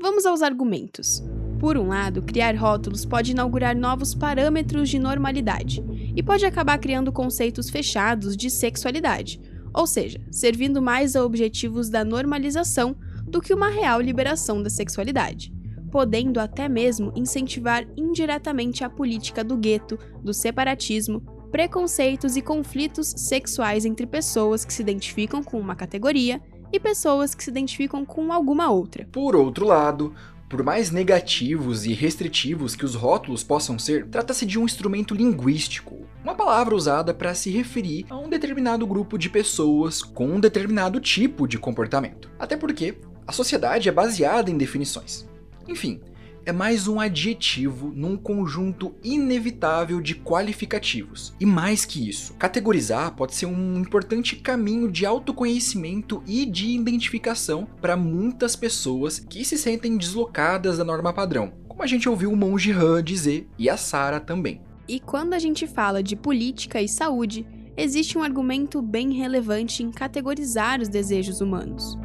Vamos 0.00 0.26
aos 0.26 0.42
argumentos. 0.42 1.22
Por 1.58 1.76
um 1.76 1.88
lado, 1.88 2.22
criar 2.22 2.54
rótulos 2.54 3.04
pode 3.04 3.32
inaugurar 3.32 3.76
novos 3.76 4.14
parâmetros 4.14 4.88
de 4.88 4.98
normalidade 4.98 5.82
e 6.14 6.22
pode 6.22 6.46
acabar 6.46 6.78
criando 6.78 7.10
conceitos 7.10 7.68
fechados 7.68 8.36
de 8.36 8.48
sexualidade, 8.48 9.40
ou 9.74 9.86
seja, 9.86 10.20
servindo 10.30 10.80
mais 10.80 11.16
a 11.16 11.24
objetivos 11.24 11.88
da 11.88 12.04
normalização 12.04 12.96
do 13.24 13.40
que 13.40 13.52
uma 13.52 13.68
real 13.68 14.00
liberação 14.00 14.62
da 14.62 14.70
sexualidade, 14.70 15.52
podendo 15.90 16.38
até 16.38 16.68
mesmo 16.68 17.12
incentivar 17.16 17.86
indiretamente 17.96 18.84
a 18.84 18.90
política 18.90 19.42
do 19.42 19.56
gueto, 19.56 19.98
do 20.22 20.32
separatismo 20.32 21.20
preconceitos 21.50 22.36
e 22.36 22.42
conflitos 22.42 23.14
sexuais 23.16 23.84
entre 23.84 24.06
pessoas 24.06 24.64
que 24.64 24.72
se 24.72 24.82
identificam 24.82 25.42
com 25.42 25.58
uma 25.58 25.74
categoria 25.74 26.40
e 26.72 26.78
pessoas 26.78 27.34
que 27.34 27.42
se 27.42 27.50
identificam 27.50 28.04
com 28.04 28.32
alguma 28.32 28.70
outra. 28.70 29.08
Por 29.10 29.34
outro 29.34 29.66
lado, 29.66 30.14
por 30.48 30.62
mais 30.62 30.90
negativos 30.90 31.84
e 31.84 31.92
restritivos 31.92 32.74
que 32.74 32.84
os 32.84 32.94
rótulos 32.94 33.42
possam 33.42 33.78
ser, 33.78 34.06
trata-se 34.06 34.46
de 34.46 34.58
um 34.58 34.64
instrumento 34.64 35.14
linguístico, 35.14 36.06
uma 36.22 36.34
palavra 36.34 36.74
usada 36.74 37.12
para 37.12 37.34
se 37.34 37.50
referir 37.50 38.06
a 38.08 38.16
um 38.16 38.28
determinado 38.28 38.86
grupo 38.86 39.18
de 39.18 39.28
pessoas 39.28 40.02
com 40.02 40.26
um 40.26 40.40
determinado 40.40 41.00
tipo 41.00 41.46
de 41.46 41.58
comportamento. 41.58 42.30
Até 42.38 42.56
porque 42.56 42.98
a 43.26 43.32
sociedade 43.32 43.88
é 43.88 43.92
baseada 43.92 44.50
em 44.50 44.56
definições. 44.56 45.28
Enfim, 45.68 46.00
é 46.46 46.52
mais 46.52 46.88
um 46.88 46.98
adjetivo 46.98 47.92
num 47.94 48.16
conjunto 48.16 48.94
inevitável 49.04 50.00
de 50.00 50.14
qualificativos. 50.14 51.34
E 51.38 51.44
mais 51.44 51.84
que 51.84 52.08
isso, 52.08 52.32
categorizar 52.34 53.14
pode 53.14 53.34
ser 53.34 53.44
um 53.44 53.78
importante 53.78 54.34
caminho 54.34 54.90
de 54.90 55.04
autoconhecimento 55.04 56.22
e 56.26 56.46
de 56.46 56.68
identificação 56.70 57.68
para 57.82 57.98
muitas 57.98 58.56
pessoas 58.56 59.18
que 59.18 59.44
se 59.44 59.58
sentem 59.58 59.98
deslocadas 59.98 60.78
da 60.78 60.84
norma 60.84 61.12
padrão, 61.12 61.52
como 61.68 61.82
a 61.82 61.86
gente 61.86 62.08
ouviu 62.08 62.32
o 62.32 62.36
monge 62.36 62.72
Han 62.72 63.04
dizer 63.04 63.46
e 63.58 63.68
a 63.68 63.76
Sara 63.76 64.18
também. 64.18 64.62
E 64.88 64.98
quando 64.98 65.34
a 65.34 65.38
gente 65.38 65.66
fala 65.66 66.02
de 66.02 66.16
política 66.16 66.80
e 66.80 66.88
saúde, 66.88 67.46
existe 67.76 68.16
um 68.16 68.22
argumento 68.22 68.80
bem 68.80 69.12
relevante 69.12 69.82
em 69.82 69.90
categorizar 69.90 70.80
os 70.80 70.88
desejos 70.88 71.42
humanos. 71.42 71.98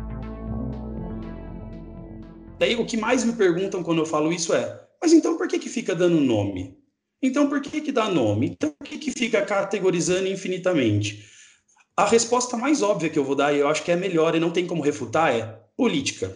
Daí 2.60 2.76
o 2.76 2.86
que 2.86 2.98
mais 2.98 3.24
me 3.24 3.34
perguntam 3.34 3.84
quando 3.84 4.00
eu 4.00 4.06
falo 4.06 4.32
isso 4.32 4.54
é: 4.54 4.82
mas 5.02 5.14
então 5.14 5.38
por 5.38 5.48
que, 5.48 5.60
que 5.60 5.70
fica 5.70 5.96
dando 5.96 6.20
nome? 6.20 6.78
Então 7.22 7.48
por 7.48 7.62
que, 7.62 7.82
que 7.82 7.92
dá 7.92 8.10
nome? 8.10 8.48
Então 8.50 8.72
por 8.72 8.88
que, 8.88 8.98
que 8.98 9.12
fica 9.12 9.42
categorizando 9.42 10.28
infinitamente? 10.28 11.26
A 11.96 12.06
resposta 12.06 12.58
mais 12.58 12.82
óbvia 12.82 13.10
que 13.10 13.20
eu 13.20 13.24
vou 13.24 13.36
dar, 13.36 13.54
e 13.54 13.60
eu 13.60 13.68
acho 13.68 13.84
que 13.84 13.92
é 13.92 13.96
melhor 13.96 14.36
e 14.36 14.40
não 14.40 14.52
tem 14.52 14.66
como 14.66 14.82
refutar, 14.82 15.34
é 15.34 15.44
política. 15.78 16.36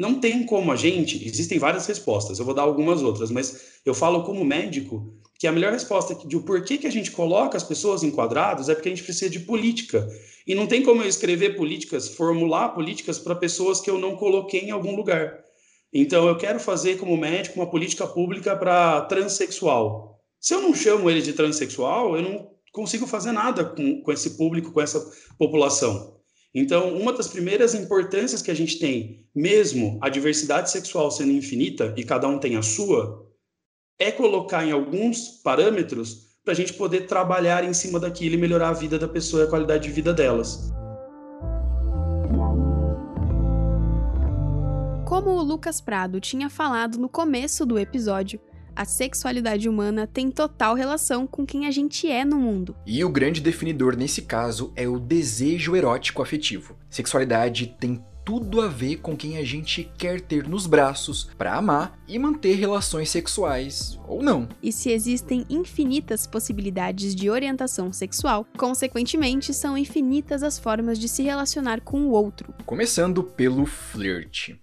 Não 0.00 0.18
tem 0.18 0.46
como 0.46 0.72
a 0.72 0.76
gente, 0.76 1.28
existem 1.28 1.58
várias 1.58 1.86
respostas, 1.86 2.38
eu 2.38 2.44
vou 2.46 2.54
dar 2.54 2.62
algumas 2.62 3.02
outras, 3.02 3.30
mas 3.30 3.80
eu 3.84 3.92
falo 3.92 4.22
como 4.22 4.42
médico 4.42 5.12
que 5.38 5.46
a 5.46 5.52
melhor 5.52 5.74
resposta 5.74 6.14
de 6.26 6.38
o 6.38 6.42
porquê 6.42 6.78
que 6.78 6.86
a 6.86 6.90
gente 6.90 7.10
coloca 7.10 7.54
as 7.58 7.62
pessoas 7.62 8.02
enquadradas 8.02 8.70
é 8.70 8.74
porque 8.74 8.88
a 8.88 8.92
gente 8.92 9.04
precisa 9.04 9.30
de 9.30 9.40
política. 9.40 10.08
E 10.46 10.54
não 10.54 10.66
tem 10.66 10.82
como 10.82 11.02
eu 11.02 11.06
escrever 11.06 11.54
políticas, 11.54 12.08
formular 12.08 12.70
políticas 12.70 13.18
para 13.18 13.34
pessoas 13.34 13.78
que 13.78 13.90
eu 13.90 13.98
não 13.98 14.16
coloquei 14.16 14.60
em 14.60 14.70
algum 14.70 14.96
lugar. 14.96 15.44
Então, 15.92 16.26
eu 16.26 16.38
quero 16.38 16.58
fazer 16.58 16.96
como 16.96 17.14
médico 17.14 17.60
uma 17.60 17.70
política 17.70 18.06
pública 18.06 18.56
para 18.56 19.02
transexual. 19.02 20.18
Se 20.40 20.54
eu 20.54 20.62
não 20.62 20.74
chamo 20.74 21.10
ele 21.10 21.20
de 21.20 21.34
transexual, 21.34 22.16
eu 22.16 22.22
não 22.22 22.50
consigo 22.72 23.06
fazer 23.06 23.32
nada 23.32 23.66
com, 23.66 24.00
com 24.00 24.10
esse 24.10 24.30
público, 24.38 24.72
com 24.72 24.80
essa 24.80 25.12
população. 25.36 26.19
Então, 26.54 26.96
uma 26.96 27.12
das 27.12 27.28
primeiras 27.28 27.74
importâncias 27.74 28.42
que 28.42 28.50
a 28.50 28.54
gente 28.54 28.78
tem, 28.78 29.24
mesmo 29.34 29.98
a 30.00 30.08
diversidade 30.08 30.70
sexual 30.70 31.10
sendo 31.10 31.30
infinita 31.30 31.94
e 31.96 32.02
cada 32.02 32.26
um 32.26 32.38
tem 32.38 32.56
a 32.56 32.62
sua, 32.62 33.24
é 33.98 34.10
colocar 34.10 34.64
em 34.66 34.72
alguns 34.72 35.40
parâmetros 35.44 36.30
para 36.42 36.52
a 36.52 36.56
gente 36.56 36.72
poder 36.72 37.06
trabalhar 37.06 37.62
em 37.62 37.72
cima 37.72 38.00
daquilo 38.00 38.34
e 38.34 38.38
melhorar 38.38 38.70
a 38.70 38.72
vida 38.72 38.98
da 38.98 39.06
pessoa 39.06 39.42
e 39.42 39.46
a 39.46 39.48
qualidade 39.48 39.84
de 39.84 39.94
vida 39.94 40.12
delas. 40.12 40.72
Como 45.06 45.30
o 45.30 45.42
Lucas 45.42 45.80
Prado 45.80 46.20
tinha 46.20 46.48
falado 46.48 46.98
no 46.98 47.08
começo 47.08 47.64
do 47.66 47.78
episódio, 47.78 48.40
a 48.80 48.84
sexualidade 48.86 49.68
humana 49.68 50.06
tem 50.06 50.30
total 50.30 50.74
relação 50.74 51.26
com 51.26 51.44
quem 51.44 51.66
a 51.66 51.70
gente 51.70 52.10
é 52.10 52.24
no 52.24 52.38
mundo. 52.38 52.74
E 52.86 53.04
o 53.04 53.10
grande 53.10 53.38
definidor 53.38 53.94
nesse 53.94 54.22
caso 54.22 54.72
é 54.74 54.88
o 54.88 54.98
desejo 54.98 55.76
erótico 55.76 56.22
afetivo. 56.22 56.74
Sexualidade 56.88 57.76
tem 57.78 58.02
tudo 58.24 58.58
a 58.62 58.68
ver 58.68 58.96
com 58.96 59.14
quem 59.14 59.36
a 59.36 59.44
gente 59.44 59.92
quer 59.98 60.18
ter 60.18 60.48
nos 60.48 60.66
braços 60.66 61.28
para 61.36 61.56
amar 61.56 61.98
e 62.08 62.18
manter 62.18 62.54
relações 62.54 63.10
sexuais 63.10 64.00
ou 64.08 64.22
não. 64.22 64.48
E 64.62 64.72
se 64.72 64.90
existem 64.90 65.44
infinitas 65.50 66.26
possibilidades 66.26 67.14
de 67.14 67.28
orientação 67.28 67.92
sexual, 67.92 68.46
consequentemente 68.56 69.52
são 69.52 69.76
infinitas 69.76 70.42
as 70.42 70.58
formas 70.58 70.98
de 70.98 71.06
se 71.06 71.22
relacionar 71.22 71.82
com 71.82 72.06
o 72.06 72.12
outro. 72.12 72.54
Começando 72.64 73.22
pelo 73.22 73.66
flerte. 73.66 74.58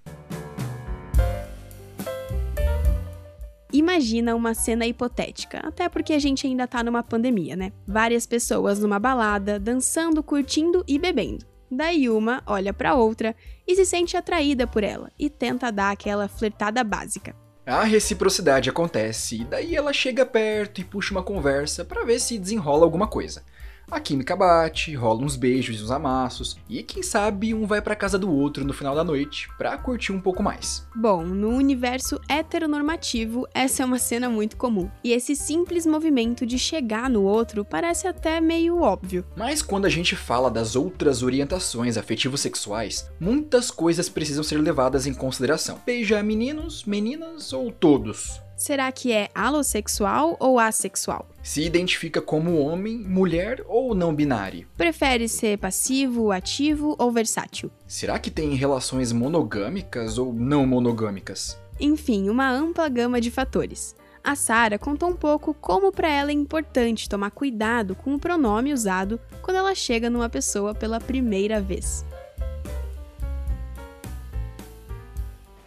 Imagina 3.72 4.34
uma 4.34 4.54
cena 4.54 4.86
hipotética, 4.86 5.60
até 5.60 5.90
porque 5.90 6.14
a 6.14 6.20
gente 6.20 6.48
ainda 6.48 6.66
tá 6.66 6.82
numa 6.82 7.04
pandemia, 7.04 7.56
né? 7.56 7.74
Várias 7.86 8.26
pessoas 8.26 8.80
numa 8.80 8.98
balada, 8.98 9.60
dançando, 9.60 10.24
curtindo 10.24 10.84
e 10.88 10.98
bebendo. 10.98 11.46
Daí 11.70 12.10
uma 12.10 12.42
olha 12.46 12.74
para 12.74 12.96
outra 12.96 13.36
e 13.68 13.76
se 13.76 13.86
sente 13.86 14.16
atraída 14.16 14.66
por 14.66 14.84
ela 14.84 15.12
e 15.20 15.30
tenta 15.30 15.70
dar 15.70 15.92
aquela 15.92 16.30
flertada 16.30 16.82
básica. 16.84 17.36
A 17.66 17.84
reciprocidade 17.84 18.70
acontece 18.70 19.42
e 19.42 19.44
daí 19.44 19.76
ela 19.76 19.92
chega 19.92 20.26
perto 20.26 20.80
e 20.80 20.86
puxa 20.86 21.12
uma 21.12 21.22
conversa 21.22 21.84
para 21.84 22.06
ver 22.06 22.20
se 22.20 22.40
desenrola 22.40 22.86
alguma 22.86 23.08
coisa. 23.08 23.44
A 23.90 24.02
química 24.02 24.36
bate, 24.36 24.94
rola 24.94 25.24
uns 25.24 25.38
beijos 25.38 25.80
e 25.80 25.84
uns 25.84 25.92
amassos, 25.92 26.58
e 26.70 26.84
quem 26.84 27.02
sabe 27.02 27.54
um 27.54 27.66
vai 27.66 27.82
para 27.82 27.96
casa 27.96 28.20
do 28.20 28.30
outro 28.30 28.66
no 28.66 28.74
final 28.74 28.94
da 28.94 29.02
noite 29.02 29.48
para 29.58 29.78
curtir 29.78 30.12
um 30.12 30.20
pouco 30.20 30.44
mais. 30.44 30.86
Bom, 30.94 31.24
no 31.24 31.50
universo 31.52 32.20
heteronormativo, 32.28 33.48
essa 33.54 33.84
é 33.84 33.86
uma 33.86 33.98
cena 33.98 34.30
muito 34.30 34.58
comum. 34.58 34.92
E 35.02 35.14
esse 35.14 35.38
simples 35.38 35.86
movimento 35.86 36.46
de 36.46 36.60
chegar 36.60 37.10
no 37.10 37.24
outro 37.24 37.64
parece 37.64 38.08
até 38.08 38.42
meio 38.42 38.82
óbvio. 38.82 39.26
Mas 39.38 39.62
quando 39.62 39.86
a 39.86 39.90
gente 39.90 40.18
fala 40.18 40.52
das 40.52 40.76
outras 40.76 41.24
orientações 41.24 41.96
afetivo-sexuais, 41.96 43.10
muitas 43.18 43.72
coisas 43.72 44.10
precisam 44.10 44.44
ser 44.44 44.58
levadas 44.58 45.08
em 45.08 45.14
consideração. 45.14 45.80
Beija 45.86 46.22
meninos, 46.22 46.84
meninas 46.84 47.54
ou 47.54 47.72
todos? 47.72 48.42
Será 48.58 48.92
que 48.92 49.14
é 49.14 49.30
alossexual 49.36 50.36
ou 50.40 50.58
assexual? 50.58 51.30
Se 51.44 51.62
identifica 51.62 52.20
como 52.20 52.58
homem, 52.58 52.98
mulher 52.98 53.64
ou 53.68 53.94
não 53.94 54.16
binário? 54.16 54.68
Prefere 54.76 55.30
ser 55.30 55.60
passivo, 55.60 56.32
ativo 56.32 56.96
ou 56.98 57.12
versátil? 57.12 57.70
Será 57.86 58.18
que 58.18 58.32
tem 58.32 58.56
relações 58.56 59.12
monogâmicas 59.12 60.18
ou 60.18 60.34
não 60.34 60.66
monogâmicas? 60.66 61.56
Enfim, 61.80 62.30
uma 62.30 62.50
ampla 62.50 62.90
gama 62.90 63.22
de 63.22 63.30
fatores. 63.30 63.96
A 64.24 64.36
Sara 64.36 64.80
contou 64.80 65.10
um 65.10 65.16
pouco 65.16 65.54
como 65.54 65.92
para 65.92 66.10
ela 66.10 66.32
é 66.32 66.34
importante 66.34 67.08
tomar 67.08 67.30
cuidado 67.30 67.96
com 67.96 68.16
o 68.16 68.20
pronome 68.20 68.74
usado 68.74 69.20
quando 69.44 69.58
ela 69.58 69.76
chega 69.76 70.10
numa 70.10 70.30
pessoa 70.30 70.74
pela 70.74 71.00
primeira 71.00 71.62
vez. 71.62 72.04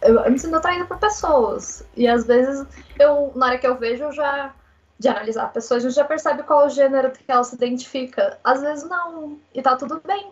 Eu, 0.01 0.19
eu 0.19 0.31
me 0.31 0.39
sinto 0.39 0.55
atraída 0.55 0.85
por 0.85 0.97
pessoas. 0.97 1.85
E 1.95 2.07
às 2.07 2.25
vezes, 2.25 2.65
eu, 2.99 3.31
na 3.35 3.47
hora 3.47 3.57
que 3.57 3.67
eu 3.67 3.77
vejo, 3.77 4.05
eu 4.05 4.11
já. 4.11 4.53
De 4.99 5.07
analisar 5.07 5.45
a 5.45 5.47
pessoa, 5.47 5.79
a 5.79 5.81
gente 5.81 5.95
já 5.95 6.03
percebe 6.03 6.43
qual 6.43 6.67
o 6.67 6.69
gênero 6.69 7.09
que 7.09 7.23
ela 7.27 7.43
se 7.43 7.55
identifica. 7.55 8.37
Às 8.43 8.61
vezes 8.61 8.87
não. 8.87 9.39
E 9.51 9.59
tá 9.59 9.75
tudo 9.75 9.99
bem. 10.05 10.31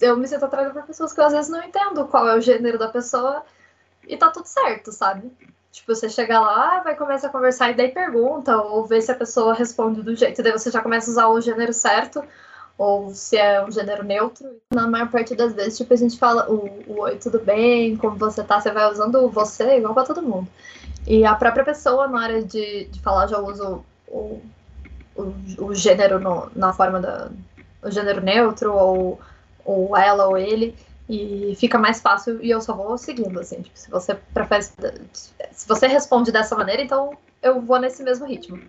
Eu 0.00 0.16
me 0.16 0.28
sinto 0.28 0.44
atraída 0.44 0.70
por 0.70 0.84
pessoas 0.84 1.12
que 1.12 1.18
eu 1.18 1.24
às 1.24 1.32
vezes 1.32 1.50
não 1.50 1.60
entendo 1.64 2.06
qual 2.06 2.28
é 2.28 2.36
o 2.36 2.40
gênero 2.40 2.78
da 2.78 2.88
pessoa. 2.88 3.44
E 4.06 4.16
tá 4.16 4.30
tudo 4.30 4.46
certo, 4.46 4.92
sabe? 4.92 5.32
Tipo, 5.72 5.94
você 5.96 6.08
chega 6.08 6.38
lá, 6.38 6.80
vai 6.80 6.94
começar 6.94 7.26
a 7.26 7.30
conversar 7.30 7.70
e 7.70 7.74
daí 7.74 7.90
pergunta, 7.90 8.56
ou 8.56 8.84
vê 8.84 9.00
se 9.00 9.10
a 9.10 9.16
pessoa 9.16 9.52
responde 9.52 10.00
do 10.00 10.14
jeito. 10.14 10.40
E 10.40 10.44
daí 10.44 10.52
você 10.52 10.70
já 10.70 10.80
começa 10.80 11.10
a 11.10 11.12
usar 11.12 11.28
o 11.28 11.40
gênero 11.40 11.72
certo 11.72 12.22
ou 12.76 13.14
se 13.14 13.36
é 13.36 13.64
um 13.64 13.70
gênero 13.70 14.04
neutro. 14.04 14.48
Na 14.72 14.86
maior 14.86 15.10
parte 15.10 15.34
das 15.34 15.52
vezes, 15.52 15.76
tipo, 15.76 15.92
a 15.92 15.96
gente 15.96 16.18
fala 16.18 16.50
o, 16.50 16.68
o 16.86 17.00
oi, 17.00 17.16
tudo 17.16 17.38
bem, 17.38 17.96
como 17.96 18.16
você 18.16 18.42
tá, 18.42 18.60
você 18.60 18.70
vai 18.70 18.90
usando 18.90 19.16
o 19.16 19.28
você 19.28 19.76
igual 19.76 19.94
pra 19.94 20.04
todo 20.04 20.22
mundo. 20.22 20.48
E 21.06 21.24
a 21.24 21.34
própria 21.34 21.64
pessoa, 21.64 22.06
na 22.08 22.22
hora 22.22 22.42
de, 22.42 22.84
de 22.84 23.00
falar, 23.00 23.26
já 23.26 23.38
usa 23.38 23.80
o, 24.08 24.40
o, 25.16 25.34
o 25.58 25.74
gênero 25.74 26.18
no, 26.18 26.50
na 26.54 26.72
forma 26.72 27.00
da. 27.00 27.30
o 27.82 27.90
gênero 27.90 28.20
neutro, 28.20 28.72
ou, 28.72 29.20
ou 29.64 29.96
ela 29.96 30.26
ou 30.26 30.36
ele. 30.38 30.76
E 31.08 31.54
fica 31.58 31.78
mais 31.78 32.00
fácil 32.00 32.42
e 32.42 32.50
eu 32.50 32.60
só 32.60 32.74
vou 32.74 32.96
seguindo, 32.96 33.38
assim. 33.38 33.60
Tipo, 33.60 33.78
se 33.78 33.90
você 33.90 34.14
prefere. 34.32 34.62
Se 34.62 35.68
você 35.68 35.86
responde 35.86 36.30
dessa 36.30 36.56
maneira, 36.56 36.82
então 36.82 37.16
eu 37.42 37.60
vou 37.60 37.78
nesse 37.78 38.02
mesmo 38.02 38.26
ritmo. 38.26 38.60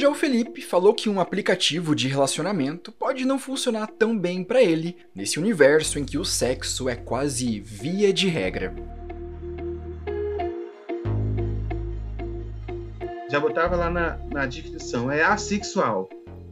Já 0.00 0.08
o 0.08 0.14
Felipe 0.14 0.62
falou 0.62 0.94
que 0.94 1.10
um 1.10 1.20
aplicativo 1.20 1.94
de 1.94 2.08
relacionamento 2.08 2.90
pode 2.90 3.26
não 3.26 3.38
funcionar 3.38 3.86
tão 3.86 4.18
bem 4.18 4.42
para 4.42 4.62
ele 4.62 4.96
nesse 5.14 5.38
universo 5.38 5.98
em 5.98 6.06
que 6.06 6.16
o 6.16 6.24
sexo 6.24 6.88
é 6.88 6.96
quase 6.96 7.60
via 7.60 8.10
de 8.10 8.26
regra. 8.26 8.74
Já 13.30 13.38
botava 13.38 13.76
lá 13.76 13.90
na, 13.90 14.16
na 14.28 14.46
descrição, 14.46 15.10
é 15.10 15.22
assexual. 15.22 16.08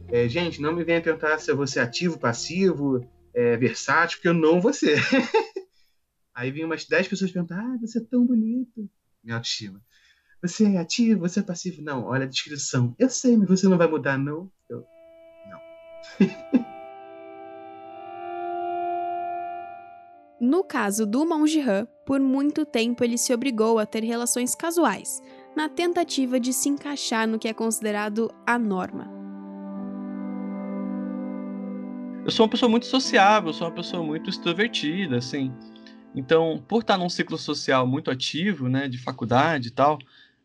É, 0.09 0.29
gente, 0.29 0.61
não 0.61 0.71
me 0.71 0.83
venha 0.83 1.01
perguntar 1.01 1.39
se 1.39 1.49
eu 1.49 1.57
vou 1.57 1.65
ser 1.65 1.79
ativo, 1.79 2.19
passivo, 2.19 3.03
é, 3.33 3.57
versátil, 3.57 4.19
porque 4.19 4.27
eu 4.27 4.35
não 4.35 4.61
vou 4.61 4.73
ser. 4.73 5.01
Aí 6.35 6.51
vinha 6.51 6.67
umas 6.67 6.85
10 6.85 7.07
pessoas 7.07 7.31
perguntar: 7.31 7.57
Ah, 7.57 7.77
você 7.81 7.97
é 7.97 8.03
tão 8.03 8.23
bonito. 8.27 8.87
Minha 9.23 9.37
autoestima. 9.37 9.81
Você 10.41 10.63
é 10.63 10.77
ativo, 10.77 11.19
você 11.19 11.41
é 11.41 11.43
passivo? 11.43 11.81
Não, 11.81 12.05
olha 12.05 12.23
a 12.23 12.27
descrição. 12.27 12.95
Eu 12.97 13.09
sei, 13.09 13.35
mas 13.35 13.49
você 13.49 13.67
não 13.67 13.77
vai 13.77 13.87
mudar, 13.87 14.17
não? 14.17 14.49
Eu. 14.69 14.85
Não. 15.49 15.59
no 20.39 20.63
caso 20.63 21.05
do 21.05 21.25
Monge 21.25 21.59
Han, 21.59 21.85
por 22.05 22.21
muito 22.21 22.65
tempo 22.65 23.03
ele 23.03 23.17
se 23.17 23.33
obrigou 23.33 23.79
a 23.79 23.85
ter 23.85 24.01
relações 24.01 24.55
casuais, 24.55 25.21
na 25.57 25.67
tentativa 25.67 26.39
de 26.39 26.53
se 26.53 26.69
encaixar 26.69 27.27
no 27.27 27.37
que 27.37 27.49
é 27.49 27.53
considerado 27.53 28.33
a 28.47 28.57
norma. 28.57 29.11
Eu 32.23 32.31
sou 32.31 32.45
uma 32.45 32.49
pessoa 32.49 32.69
muito 32.69 32.85
sociável, 32.85 33.51
sou 33.51 33.67
uma 33.67 33.73
pessoa 33.73 34.01
muito 34.01 34.29
extrovertida, 34.29 35.17
assim. 35.17 35.51
Então, 36.15 36.63
por 36.67 36.81
estar 36.81 36.97
num 36.97 37.09
ciclo 37.09 37.37
social 37.37 37.85
muito 37.85 38.09
ativo, 38.09 38.69
né, 38.69 38.87
de 38.87 38.97
faculdade 38.97 39.67
e 39.67 39.71
tal, 39.71 39.99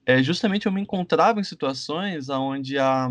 é, 0.07 0.23
justamente 0.23 0.67
eu 0.67 0.73
me 0.73 0.81
encontrava 0.81 1.41
em 1.41 1.45
situações 1.45 2.29
onde 2.29 2.79
há 2.79 3.09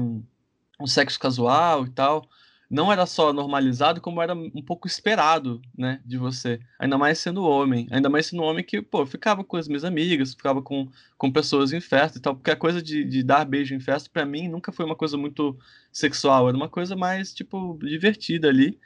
um 0.80 0.88
sexo 0.88 1.20
casual 1.20 1.86
e 1.86 1.90
tal, 1.90 2.28
não 2.74 2.92
era 2.92 3.06
só 3.06 3.32
normalizado, 3.32 4.02
como 4.02 4.20
era 4.20 4.34
um 4.34 4.62
pouco 4.62 4.88
esperado, 4.88 5.62
né, 5.78 6.02
de 6.04 6.18
você. 6.18 6.60
Ainda 6.80 6.98
mais 6.98 7.20
sendo 7.20 7.44
homem. 7.44 7.88
Ainda 7.92 8.10
mais 8.10 8.26
sendo 8.26 8.42
homem 8.42 8.64
que, 8.64 8.82
pô, 8.82 9.06
ficava 9.06 9.44
com 9.44 9.58
as 9.58 9.68
minhas 9.68 9.84
amigas, 9.84 10.34
ficava 10.34 10.60
com, 10.60 10.90
com 11.16 11.32
pessoas 11.32 11.72
em 11.72 11.80
festa 11.80 12.18
e 12.18 12.22
tal. 12.22 12.36
Porque 12.36 12.50
a 12.50 12.56
coisa 12.56 12.82
de, 12.82 13.04
de 13.04 13.22
dar 13.22 13.46
beijo 13.46 13.76
em 13.76 13.80
festa, 13.80 14.10
para 14.12 14.26
mim, 14.26 14.48
nunca 14.48 14.72
foi 14.72 14.86
uma 14.86 14.96
coisa 14.96 15.16
muito 15.16 15.56
sexual. 15.92 16.48
Era 16.48 16.58
uma 16.58 16.68
coisa 16.68 16.96
mais, 16.96 17.32
tipo, 17.32 17.78
divertida 17.80 18.48
ali. 18.48 18.80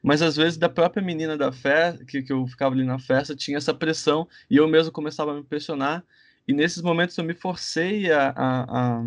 Mas 0.00 0.22
às 0.22 0.36
vezes 0.36 0.56
da 0.56 0.68
própria 0.68 1.02
menina 1.02 1.36
da 1.36 1.50
festa, 1.50 2.04
que, 2.04 2.22
que 2.22 2.32
eu 2.32 2.46
ficava 2.46 2.76
ali 2.76 2.84
na 2.84 3.00
festa, 3.00 3.34
tinha 3.34 3.56
essa 3.56 3.74
pressão 3.74 4.28
e 4.48 4.56
eu 4.56 4.68
mesmo 4.68 4.92
começava 4.92 5.32
a 5.32 5.34
me 5.34 5.40
impressionar. 5.40 6.04
E 6.46 6.52
nesses 6.52 6.82
momentos 6.82 7.16
eu 7.16 7.24
me 7.24 7.34
forcei 7.34 8.10
a, 8.10 8.30
a, 8.30 8.98
a 8.98 9.04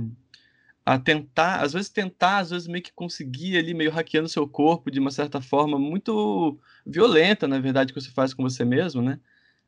a 0.85 0.99
tentar, 0.99 1.61
às 1.61 1.73
vezes 1.73 1.89
tentar, 1.89 2.37
às 2.37 2.51
vezes 2.51 2.67
meio 2.67 2.83
que 2.83 2.93
conseguir 2.93 3.57
ali, 3.57 3.73
meio 3.73 3.89
hackeando 3.91 4.29
seu 4.29 4.47
corpo 4.47 4.91
de 4.91 4.99
uma 4.99 5.09
certa 5.09 5.41
forma 5.41 5.79
muito 5.79 6.59
violenta, 6.85 7.47
na 7.47 7.59
verdade, 7.59 7.91
que 7.91 7.99
você 7.99 8.11
faz 8.11 8.33
com 8.35 8.43
você 8.43 8.63
mesmo, 8.63 9.01
né? 9.01 9.19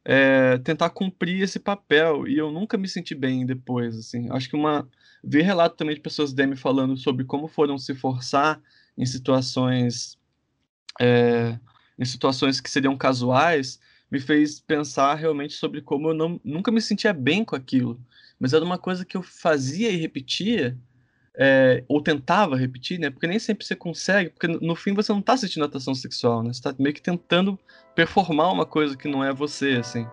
É, 0.06 0.60
tentar 0.60 0.92
cumprir 0.92 1.42
esse 1.42 1.60
papel 1.60 2.28
e 2.28 2.38
eu 2.38 2.52
nunca 2.52 2.78
me 2.78 2.88
senti 2.88 3.16
bem 3.16 3.46
depois, 3.46 3.98
assim. 3.98 4.28
Acho 4.32 4.48
que 4.48 4.56
uma 4.56 4.88
ver 5.24 5.42
relato 5.42 5.76
também 5.76 5.96
de 5.96 6.02
pessoas 6.02 6.34
DM 6.34 6.56
falando 6.56 6.96
sobre 6.96 7.26
como 7.26 7.48
foram 7.48 7.78
se 7.80 7.96
forçar 7.96 8.62
em 8.96 9.06
situações 9.06 10.18
é, 11.02 11.60
em 12.00 12.06
situações 12.06 12.62
que 12.62 12.70
seriam 12.70 12.96
casuais 12.96 13.80
me 14.10 14.20
fez 14.20 14.60
pensar 14.60 15.16
realmente 15.16 15.54
sobre 15.54 15.82
como 15.82 16.10
eu 16.10 16.14
não, 16.14 16.40
nunca 16.44 16.72
me 16.72 16.82
sentia 16.82 17.14
bem 17.14 17.44
com 17.44 17.56
aquilo, 17.56 18.00
mas 18.40 18.54
era 18.54 18.64
uma 18.64 18.78
coisa 18.78 19.06
que 19.06 19.18
eu 19.18 19.22
fazia 19.22 19.90
e 19.90 19.98
repetia 19.98 20.78
é, 21.38 21.84
ou 21.88 22.02
tentava 22.02 22.58
repetir, 22.58 23.00
né? 23.00 23.12
Porque 23.12 23.28
nem 23.28 23.38
sempre 23.38 23.66
você 23.66 23.76
consegue, 23.76 24.32
porque 24.32 24.48
no 24.48 24.76
fim 24.76 24.94
você 24.94 25.12
não 25.12 25.20
está 25.20 25.34
assistindo 25.34 25.64
atração 25.64 25.94
sexual, 25.94 26.42
né? 26.42 26.52
Você 26.52 26.62
tá 26.62 26.74
meio 26.80 26.96
que 26.96 27.02
tentando 27.02 27.60
performar 27.94 28.52
uma 28.52 28.66
coisa 28.66 28.98
que 28.98 29.08
não 29.08 29.24
é 29.24 29.32
você, 29.32 29.74
assim. 29.80 30.08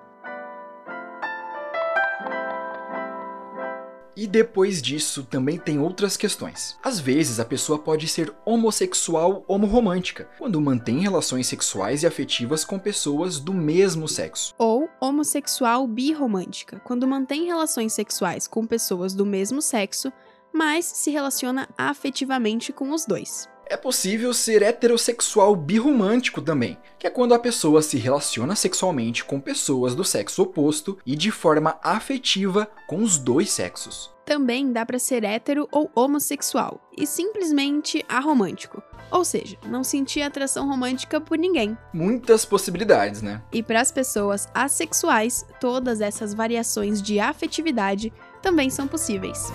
E 4.17 4.27
depois 4.27 4.81
disso, 4.81 5.25
também 5.25 5.59
tem 5.59 5.79
outras 5.79 6.17
questões. 6.17 6.77
Às 6.83 7.01
vezes, 7.01 7.41
a 7.41 7.45
pessoa 7.45 7.79
pode 7.79 8.07
ser 8.07 8.33
homossexual 8.45 9.45
homoromântica, 9.49 10.29
quando 10.39 10.61
mantém 10.61 11.01
relações 11.01 11.47
sexuais 11.47 12.03
e 12.03 12.07
afetivas 12.07 12.65
com 12.65 12.79
pessoas 12.79 13.41
do 13.41 13.53
mesmo 13.53 14.07
sexo. 14.07 14.55
Ou 14.59 14.89
homossexual 15.01 15.87
birromântica, 15.87 16.81
quando 16.81 17.07
mantém 17.07 17.47
relações 17.47 17.93
sexuais 17.93 18.47
com 18.47 18.67
pessoas 18.67 19.15
do 19.15 19.27
mesmo 19.27 19.61
sexo, 19.61 20.13
mas 20.53 20.85
se 20.85 21.11
relaciona 21.11 21.69
afetivamente 21.77 22.73
com 22.73 22.93
os 22.93 23.05
dois. 23.05 23.49
É 23.67 23.77
possível 23.77 24.35
ser 24.35 24.63
heterossexual 24.63 25.57
birromântico 25.57 26.43
também, 26.43 26.77
que 26.99 27.07
é 27.07 27.11
quando 27.11 27.35
a 27.35 27.39
pessoa 27.39 27.81
se 27.81 27.97
relaciona 27.97 28.55
sexualmente 28.55 29.25
com 29.25 29.41
pessoas 29.41 29.95
do 29.95 30.05
sexo 30.05 30.43
oposto 30.43 30.99
e 31.05 31.17
de 31.17 31.31
forma 31.31 31.79
afetiva 31.83 32.69
com 32.87 33.03
os 33.03 33.19
dois 33.19 33.51
sexos. 33.51 34.13
Também 34.25 34.73
dá 34.73 34.87
para 34.87 34.99
ser 34.99 35.23
hétero 35.23 35.69
ou 35.71 35.91
homossexual 35.95 36.81
e 36.97 37.07
simplesmente 37.07 38.05
aromântico, 38.09 38.83
ou 39.11 39.25
seja, 39.25 39.59
não 39.67 39.85
sentir 39.85 40.23
atração 40.23 40.67
romântica 40.67 41.21
por 41.21 41.37
ninguém. 41.37 41.77
Muitas 41.93 42.45
possibilidades, 42.45 43.21
né? 43.21 43.43
E 43.53 43.63
para 43.63 43.81
as 43.81 43.93
pessoas 43.93 44.49
assexuais, 44.55 45.45
todas 45.61 46.01
essas 46.01 46.33
variações 46.33 47.03
de 47.03 47.21
afetividade 47.21 48.13
também 48.41 48.71
são 48.71 48.89
possíveis. 48.89 49.53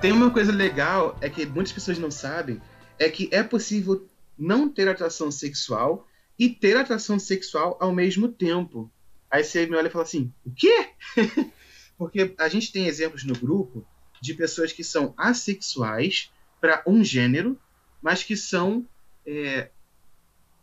Tem 0.00 0.12
uma 0.12 0.30
coisa 0.30 0.50
legal, 0.50 1.18
é 1.20 1.28
que 1.28 1.44
muitas 1.44 1.74
pessoas 1.74 1.98
não 1.98 2.10
sabem, 2.10 2.60
é 2.98 3.10
que 3.10 3.28
é 3.30 3.42
possível 3.42 4.08
não 4.38 4.66
ter 4.66 4.88
atração 4.88 5.30
sexual 5.30 6.08
e 6.38 6.48
ter 6.48 6.74
atração 6.74 7.18
sexual 7.18 7.76
ao 7.78 7.92
mesmo 7.92 8.26
tempo. 8.26 8.90
Aí 9.30 9.44
você 9.44 9.66
me 9.66 9.76
olha 9.76 9.88
e 9.88 9.90
fala 9.90 10.04
assim, 10.04 10.32
o 10.42 10.50
quê? 10.50 10.88
Porque 11.98 12.34
a 12.38 12.48
gente 12.48 12.72
tem 12.72 12.86
exemplos 12.86 13.24
no 13.24 13.34
grupo 13.34 13.86
de 14.22 14.32
pessoas 14.32 14.72
que 14.72 14.82
são 14.82 15.12
assexuais 15.18 16.32
para 16.58 16.82
um 16.86 17.04
gênero, 17.04 17.60
mas 18.00 18.22
que 18.22 18.38
são 18.38 18.88
é, 19.26 19.68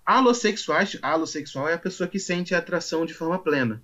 alossexuais. 0.03 0.97
Alossexual 0.99 1.69
é 1.69 1.75
a 1.75 1.79
pessoa 1.79 2.09
que 2.09 2.19
sente 2.19 2.55
a 2.55 2.57
atração 2.57 3.05
de 3.05 3.13
forma 3.13 3.37
plena 3.37 3.83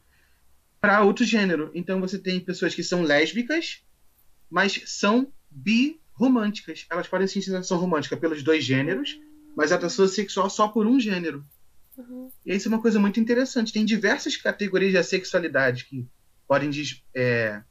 para 0.81 1.03
outro 1.03 1.23
gênero. 1.23 1.69
Então 1.75 2.01
você 2.01 2.17
tem 2.17 2.39
pessoas 2.39 2.73
que 2.73 2.83
são 2.83 3.03
lésbicas, 3.03 3.83
mas 4.49 4.81
são 4.87 5.31
birromânticas. 5.55 6.85
Elas 6.89 7.07
podem 7.07 7.27
sentir 7.27 7.49
atração 7.49 7.77
romântica 7.77 8.17
pelos 8.17 8.43
dois 8.43 8.63
gêneros, 8.63 9.19
mas 9.55 9.71
atração 9.71 10.07
sexual 10.07 10.49
só 10.49 10.67
por 10.67 10.87
um 10.87 10.99
gênero. 10.99 11.45
Uhum. 11.97 12.31
E 12.45 12.55
isso 12.55 12.67
é 12.67 12.69
uma 12.69 12.81
coisa 12.81 12.99
muito 12.99 13.19
interessante. 13.19 13.73
Tem 13.73 13.85
diversas 13.85 14.35
categorias 14.35 14.91
de 14.91 14.97
assexualidade 14.97 15.85
que 15.85 16.07
podem 16.47 16.69
des, 16.69 17.03
é, 17.15 17.61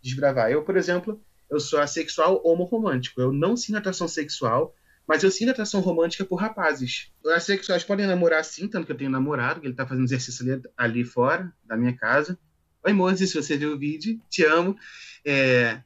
desbravar. 0.00 0.50
Eu, 0.50 0.62
por 0.62 0.76
exemplo, 0.76 1.20
eu 1.50 1.58
sou 1.58 1.80
assexual 1.80 2.40
homorromântico. 2.44 3.20
Eu 3.20 3.32
não 3.32 3.56
sinto 3.56 3.76
atração 3.76 4.06
sexual, 4.06 4.74
mas 5.06 5.22
eu 5.22 5.30
sinto 5.30 5.50
atração 5.50 5.80
romântica 5.80 6.24
por 6.24 6.36
rapazes. 6.36 7.12
Os 7.22 7.32
assexuais 7.32 7.84
podem 7.84 8.06
namorar 8.06 8.44
sim, 8.44 8.68
tanto 8.68 8.86
que 8.86 8.92
eu 8.92 8.96
tenho 8.96 9.10
namorado, 9.10 9.60
que 9.60 9.66
ele 9.66 9.74
está 9.74 9.86
fazendo 9.86 10.04
exercício 10.04 10.44
ali, 10.44 10.62
ali, 10.76 11.04
fora 11.04 11.52
da 11.64 11.76
minha 11.76 11.96
casa. 11.96 12.38
Oi, 12.84 12.92
Moses, 12.92 13.30
se 13.30 13.42
você 13.42 13.56
viu 13.56 13.72
o 13.72 13.78
vídeo, 13.78 14.20
te 14.28 14.44
amo. 14.44 14.76
É, 15.24 15.80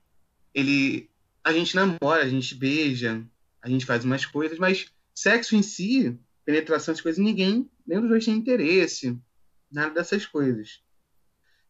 ele 0.55 1.09
a 1.45 1.53
gente 1.53 1.75
namora, 1.75 2.23
a 2.23 2.29
gente 2.29 2.55
beija, 2.55 3.25
a 3.63 3.69
gente 3.69 3.87
faz 3.87 4.05
umas 4.05 4.27
coisas, 4.27 4.59
mas 4.59 4.87
sexo 5.15 5.57
em 5.57 5.63
si, 5.63 6.19
penetração, 6.45 6.93
essas 6.93 7.03
coisas, 7.03 7.23
ninguém, 7.23 7.69
nem 7.87 8.01
dos 8.01 8.09
dois 8.09 8.25
tem 8.25 8.35
interesse, 8.35 9.19
nada 9.71 9.95
dessas 9.95 10.27
coisas. 10.27 10.81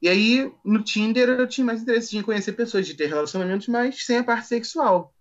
E 0.00 0.08
aí, 0.08 0.52
no 0.64 0.84
Tinder, 0.84 1.28
eu 1.28 1.46
tinha 1.46 1.64
mais 1.64 1.82
interesse 1.82 2.16
em 2.16 2.22
conhecer 2.22 2.52
pessoas, 2.52 2.86
de 2.86 2.94
ter 2.94 3.06
relacionamentos, 3.06 3.66
mas 3.66 4.04
sem 4.04 4.18
a 4.18 4.24
parte 4.24 4.46
sexual. 4.46 5.12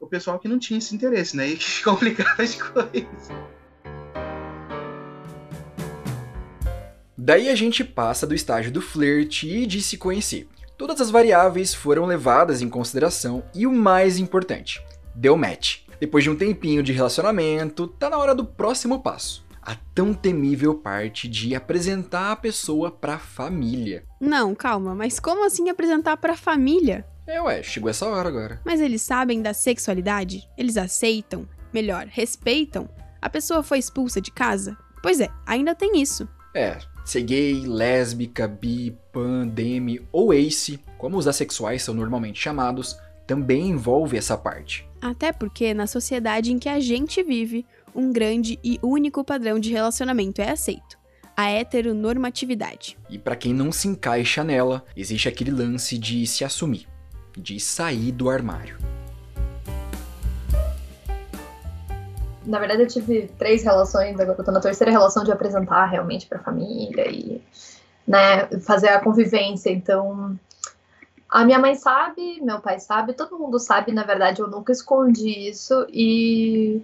O 0.00 0.06
pessoal 0.08 0.38
que 0.40 0.48
não 0.48 0.58
tinha 0.58 0.78
esse 0.78 0.94
interesse, 0.94 1.36
né? 1.36 1.46
E 1.50 1.56
que 1.56 1.82
complicava 1.84 2.42
as 2.42 2.56
coisas. 2.56 3.28
Daí 7.16 7.48
a 7.48 7.54
gente 7.54 7.84
passa 7.84 8.26
do 8.26 8.34
estágio 8.34 8.72
do 8.72 8.80
flerte 8.80 9.48
e 9.48 9.64
de 9.64 9.80
se 9.80 9.96
conhecer. 9.96 10.48
Todas 10.76 11.00
as 11.00 11.10
variáveis 11.10 11.74
foram 11.74 12.06
levadas 12.06 12.60
em 12.62 12.68
consideração 12.68 13.42
e 13.54 13.66
o 13.66 13.72
mais 13.72 14.18
importante, 14.18 14.84
deu 15.14 15.36
match. 15.36 15.80
Depois 16.00 16.24
de 16.24 16.30
um 16.30 16.36
tempinho 16.36 16.82
de 16.82 16.92
relacionamento, 16.92 17.86
tá 17.86 18.10
na 18.10 18.18
hora 18.18 18.34
do 18.34 18.44
próximo 18.44 19.00
passo. 19.02 19.44
A 19.62 19.76
tão 19.94 20.12
temível 20.12 20.74
parte 20.74 21.28
de 21.28 21.54
apresentar 21.54 22.32
a 22.32 22.36
pessoa 22.36 22.90
pra 22.90 23.18
família. 23.18 24.02
Não, 24.20 24.54
calma, 24.54 24.92
mas 24.94 25.20
como 25.20 25.46
assim 25.46 25.70
apresentar 25.70 26.16
pra 26.16 26.36
família? 26.36 27.06
É, 27.24 27.40
ué, 27.40 27.62
chegou 27.62 27.88
essa 27.88 28.08
hora 28.08 28.28
agora. 28.28 28.60
Mas 28.64 28.80
eles 28.80 29.02
sabem 29.02 29.40
da 29.40 29.54
sexualidade? 29.54 30.48
Eles 30.58 30.76
aceitam? 30.76 31.48
Melhor, 31.72 32.06
respeitam? 32.10 32.88
A 33.20 33.30
pessoa 33.30 33.62
foi 33.62 33.78
expulsa 33.78 34.20
de 34.20 34.32
casa? 34.32 34.76
Pois 35.00 35.20
é, 35.20 35.28
ainda 35.46 35.72
tem 35.74 36.02
isso. 36.02 36.28
É, 36.54 36.78
Ser 37.04 37.22
gay, 37.22 37.66
lésbica, 37.66 38.46
bi, 38.46 38.96
pan, 39.12 39.46
demi 39.46 40.00
ou 40.12 40.32
ace, 40.32 40.80
como 40.96 41.16
os 41.16 41.26
assexuais 41.26 41.82
são 41.82 41.94
normalmente 41.94 42.40
chamados, 42.40 42.96
também 43.26 43.68
envolve 43.68 44.16
essa 44.16 44.36
parte. 44.36 44.88
Até 45.00 45.32
porque 45.32 45.74
na 45.74 45.86
sociedade 45.86 46.52
em 46.52 46.58
que 46.58 46.68
a 46.68 46.78
gente 46.78 47.22
vive, 47.22 47.66
um 47.94 48.12
grande 48.12 48.58
e 48.62 48.78
único 48.82 49.24
padrão 49.24 49.58
de 49.58 49.70
relacionamento 49.70 50.40
é 50.40 50.50
aceito: 50.50 50.98
a 51.36 51.50
heteronormatividade. 51.50 52.96
E 53.10 53.18
para 53.18 53.36
quem 53.36 53.52
não 53.52 53.72
se 53.72 53.88
encaixa 53.88 54.44
nela, 54.44 54.84
existe 54.96 55.28
aquele 55.28 55.50
lance 55.50 55.98
de 55.98 56.26
se 56.26 56.44
assumir, 56.44 56.86
de 57.36 57.58
sair 57.58 58.12
do 58.12 58.30
armário. 58.30 58.78
Na 62.44 62.58
verdade, 62.58 62.82
eu 62.82 62.88
tive 62.88 63.28
três 63.38 63.62
relações, 63.62 64.18
agora 64.18 64.38
eu 64.38 64.44
tô 64.44 64.52
na 64.52 64.60
terceira 64.60 64.90
relação 64.90 65.24
de 65.24 65.32
apresentar 65.32 65.86
realmente 65.86 66.26
pra 66.26 66.38
família 66.38 67.08
e 67.10 67.42
né, 68.06 68.46
fazer 68.60 68.88
a 68.88 69.00
convivência. 69.00 69.70
Então, 69.70 70.38
a 71.28 71.44
minha 71.44 71.58
mãe 71.58 71.74
sabe, 71.74 72.40
meu 72.42 72.60
pai 72.60 72.78
sabe, 72.78 73.14
todo 73.14 73.38
mundo 73.38 73.58
sabe, 73.58 73.92
na 73.92 74.04
verdade, 74.04 74.40
eu 74.40 74.48
nunca 74.48 74.72
escondi 74.72 75.48
isso 75.48 75.86
e 75.90 76.82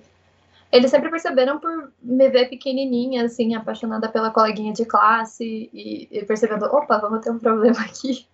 eles 0.71 0.91
sempre 0.91 1.11
perceberam 1.11 1.59
por 1.59 1.91
me 2.03 2.29
ver 2.29 2.49
pequenininha, 2.49 3.25
assim, 3.25 3.55
apaixonada 3.55 4.09
pela 4.09 4.31
coleguinha 4.31 4.73
de 4.73 4.85
classe 4.85 5.71
e, 5.73 6.09
e 6.11 6.25
percebendo, 6.25 6.67
opa, 6.67 6.99
vamos 6.99 7.21
ter 7.21 7.31
um 7.31 7.39
problema 7.39 7.81
aqui. 7.81 8.27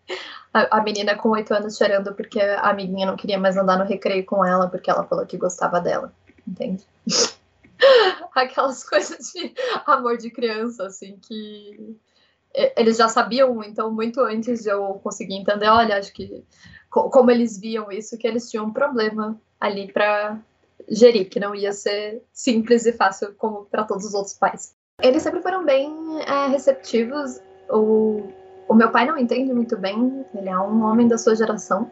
A, 0.52 0.78
a, 0.78 0.82
menina 0.82 1.16
com 1.16 1.30
oito 1.30 1.52
anos 1.54 1.76
chorando 1.76 2.14
porque 2.14 2.40
a 2.40 2.70
amiguinha 2.70 3.06
não 3.06 3.16
queria 3.16 3.38
mais 3.38 3.56
andar 3.56 3.78
no 3.78 3.84
recreio 3.84 4.24
com 4.24 4.44
ela 4.44 4.68
porque 4.68 4.90
ela 4.90 5.04
falou 5.04 5.26
que 5.26 5.36
gostava 5.36 5.80
dela, 5.80 6.12
entende? 6.46 6.84
Aquelas 8.34 8.82
coisas 8.88 9.32
de 9.32 9.54
amor 9.86 10.16
de 10.16 10.30
criança, 10.30 10.86
assim, 10.86 11.18
que 11.20 11.96
eles 12.76 12.96
já 12.96 13.08
sabiam, 13.08 13.62
então, 13.64 13.90
muito 13.90 14.20
antes 14.20 14.62
de 14.62 14.70
eu 14.70 15.00
conseguir 15.02 15.34
entender, 15.34 15.68
olha, 15.68 15.98
acho 15.98 16.12
que 16.12 16.44
como 16.88 17.30
eles 17.30 17.58
viam 17.58 17.90
isso, 17.90 18.16
que 18.16 18.26
eles 18.26 18.48
tinham 18.48 18.66
um 18.66 18.72
problema 18.72 19.40
ali 19.60 19.92
para 19.92 20.38
gerir, 20.88 21.28
que 21.28 21.40
não 21.40 21.54
ia 21.54 21.72
ser 21.72 22.22
simples 22.32 22.86
e 22.86 22.92
fácil 22.92 23.34
como 23.34 23.64
para 23.64 23.84
todos 23.84 24.04
os 24.04 24.14
outros 24.14 24.34
pais. 24.34 24.74
Eles 25.02 25.22
sempre 25.22 25.42
foram 25.42 25.64
bem 25.64 25.92
é, 26.20 26.46
receptivos. 26.46 27.40
O, 27.68 28.28
o 28.68 28.74
meu 28.74 28.90
pai 28.92 29.06
não 29.06 29.18
entende 29.18 29.52
muito 29.52 29.76
bem, 29.76 30.24
ele 30.34 30.48
é 30.48 30.58
um 30.58 30.84
homem 30.84 31.08
da 31.08 31.18
sua 31.18 31.34
geração, 31.34 31.90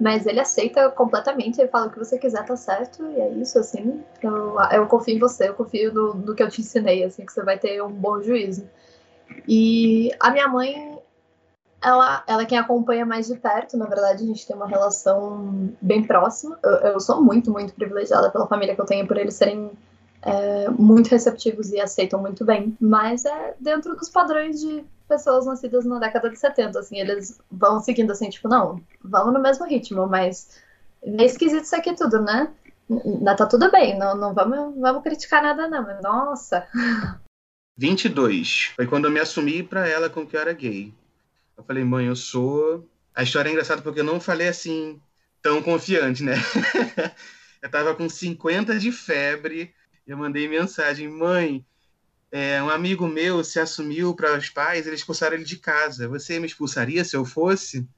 mas 0.00 0.26
ele 0.26 0.40
aceita 0.40 0.90
completamente. 0.90 1.60
Ele 1.60 1.68
fala 1.68 1.86
o 1.86 1.90
que 1.90 1.98
você 1.98 2.18
quiser, 2.18 2.44
tá 2.44 2.56
certo, 2.56 3.04
e 3.10 3.20
é 3.20 3.28
isso, 3.30 3.58
assim. 3.58 4.02
Eu, 4.22 4.56
eu 4.72 4.86
confio 4.86 5.16
em 5.16 5.18
você, 5.18 5.48
eu 5.48 5.54
confio 5.54 5.92
no, 5.92 6.14
no 6.14 6.34
que 6.34 6.42
eu 6.42 6.48
te 6.48 6.60
ensinei, 6.60 7.04
assim, 7.04 7.24
que 7.24 7.32
você 7.32 7.42
vai 7.42 7.58
ter 7.58 7.82
um 7.82 7.92
bom 7.92 8.20
juízo. 8.20 8.68
E 9.48 10.10
a 10.20 10.30
minha 10.30 10.48
mãe 10.48 10.98
ela, 11.84 12.24
ela 12.26 12.42
é 12.42 12.46
quem 12.46 12.58
acompanha 12.58 13.04
mais 13.04 13.26
de 13.26 13.36
perto. 13.36 13.76
Na 13.76 13.86
verdade, 13.86 14.24
a 14.24 14.26
gente 14.26 14.46
tem 14.46 14.56
uma 14.56 14.66
relação 14.66 15.70
bem 15.80 16.02
próxima. 16.02 16.58
Eu, 16.62 16.70
eu 16.70 17.00
sou 17.00 17.22
muito, 17.22 17.50
muito 17.50 17.74
privilegiada 17.74 18.30
pela 18.30 18.46
família 18.46 18.74
que 18.74 18.80
eu 18.80 18.86
tenho, 18.86 19.06
por 19.06 19.18
eles 19.18 19.34
serem 19.34 19.70
é, 20.22 20.70
muito 20.70 21.08
receptivos 21.08 21.70
e 21.70 21.78
aceitam 21.78 22.20
muito 22.20 22.44
bem. 22.44 22.74
Mas 22.80 23.26
é 23.26 23.54
dentro 23.60 23.94
dos 23.94 24.08
padrões 24.08 24.60
de 24.60 24.82
pessoas 25.08 25.46
nascidas 25.46 25.84
na 25.84 25.98
década 25.98 26.30
de 26.30 26.38
70. 26.38 26.78
Assim, 26.78 26.98
eles 26.98 27.40
vão 27.50 27.80
seguindo 27.80 28.10
assim, 28.10 28.30
tipo, 28.30 28.48
não, 28.48 28.80
vamos 29.02 29.32
no 29.32 29.40
mesmo 29.40 29.66
ritmo, 29.66 30.06
mas 30.06 30.60
é 31.02 31.24
esquisito 31.24 31.64
isso 31.64 31.76
aqui 31.76 31.94
tudo, 31.94 32.20
né? 32.20 32.52
Tá 33.36 33.46
tudo 33.46 33.70
bem, 33.70 33.98
não, 33.98 34.14
não 34.16 34.34
vamos, 34.34 34.78
vamos 34.78 35.02
criticar 35.02 35.42
nada, 35.42 35.68
não. 35.68 35.82
Mas, 35.82 36.02
nossa. 36.02 36.66
22. 37.76 38.72
Foi 38.76 38.86
quando 38.86 39.06
eu 39.06 39.10
me 39.10 39.20
assumi 39.20 39.62
para 39.62 39.88
ela 39.88 40.08
com 40.08 40.26
que 40.26 40.36
eu 40.36 40.40
era 40.40 40.52
gay. 40.52 40.92
Eu 41.56 41.64
falei, 41.64 41.84
mãe, 41.84 42.06
eu 42.06 42.16
sou. 42.16 42.88
A 43.14 43.22
história 43.22 43.48
é 43.48 43.52
engraçada 43.52 43.82
porque 43.82 44.00
eu 44.00 44.04
não 44.04 44.20
falei 44.20 44.48
assim, 44.48 45.00
tão 45.42 45.62
confiante, 45.62 46.22
né? 46.22 46.34
eu 47.62 47.70
tava 47.70 47.94
com 47.94 48.08
50 48.08 48.78
de 48.78 48.92
febre. 48.92 49.74
Eu 50.06 50.16
mandei 50.18 50.46
mensagem, 50.46 51.08
mãe, 51.08 51.64
é, 52.36 52.60
um 52.60 52.68
amigo 52.68 53.06
meu 53.06 53.44
se 53.44 53.60
assumiu 53.60 54.12
para 54.12 54.36
os 54.36 54.50
pais, 54.50 54.88
eles 54.88 54.98
expulsaram 54.98 55.36
ele 55.36 55.44
de 55.44 55.56
casa. 55.56 56.08
Você 56.08 56.40
me 56.40 56.46
expulsaria 56.48 57.04
se 57.04 57.14
eu 57.14 57.24
fosse? 57.24 57.88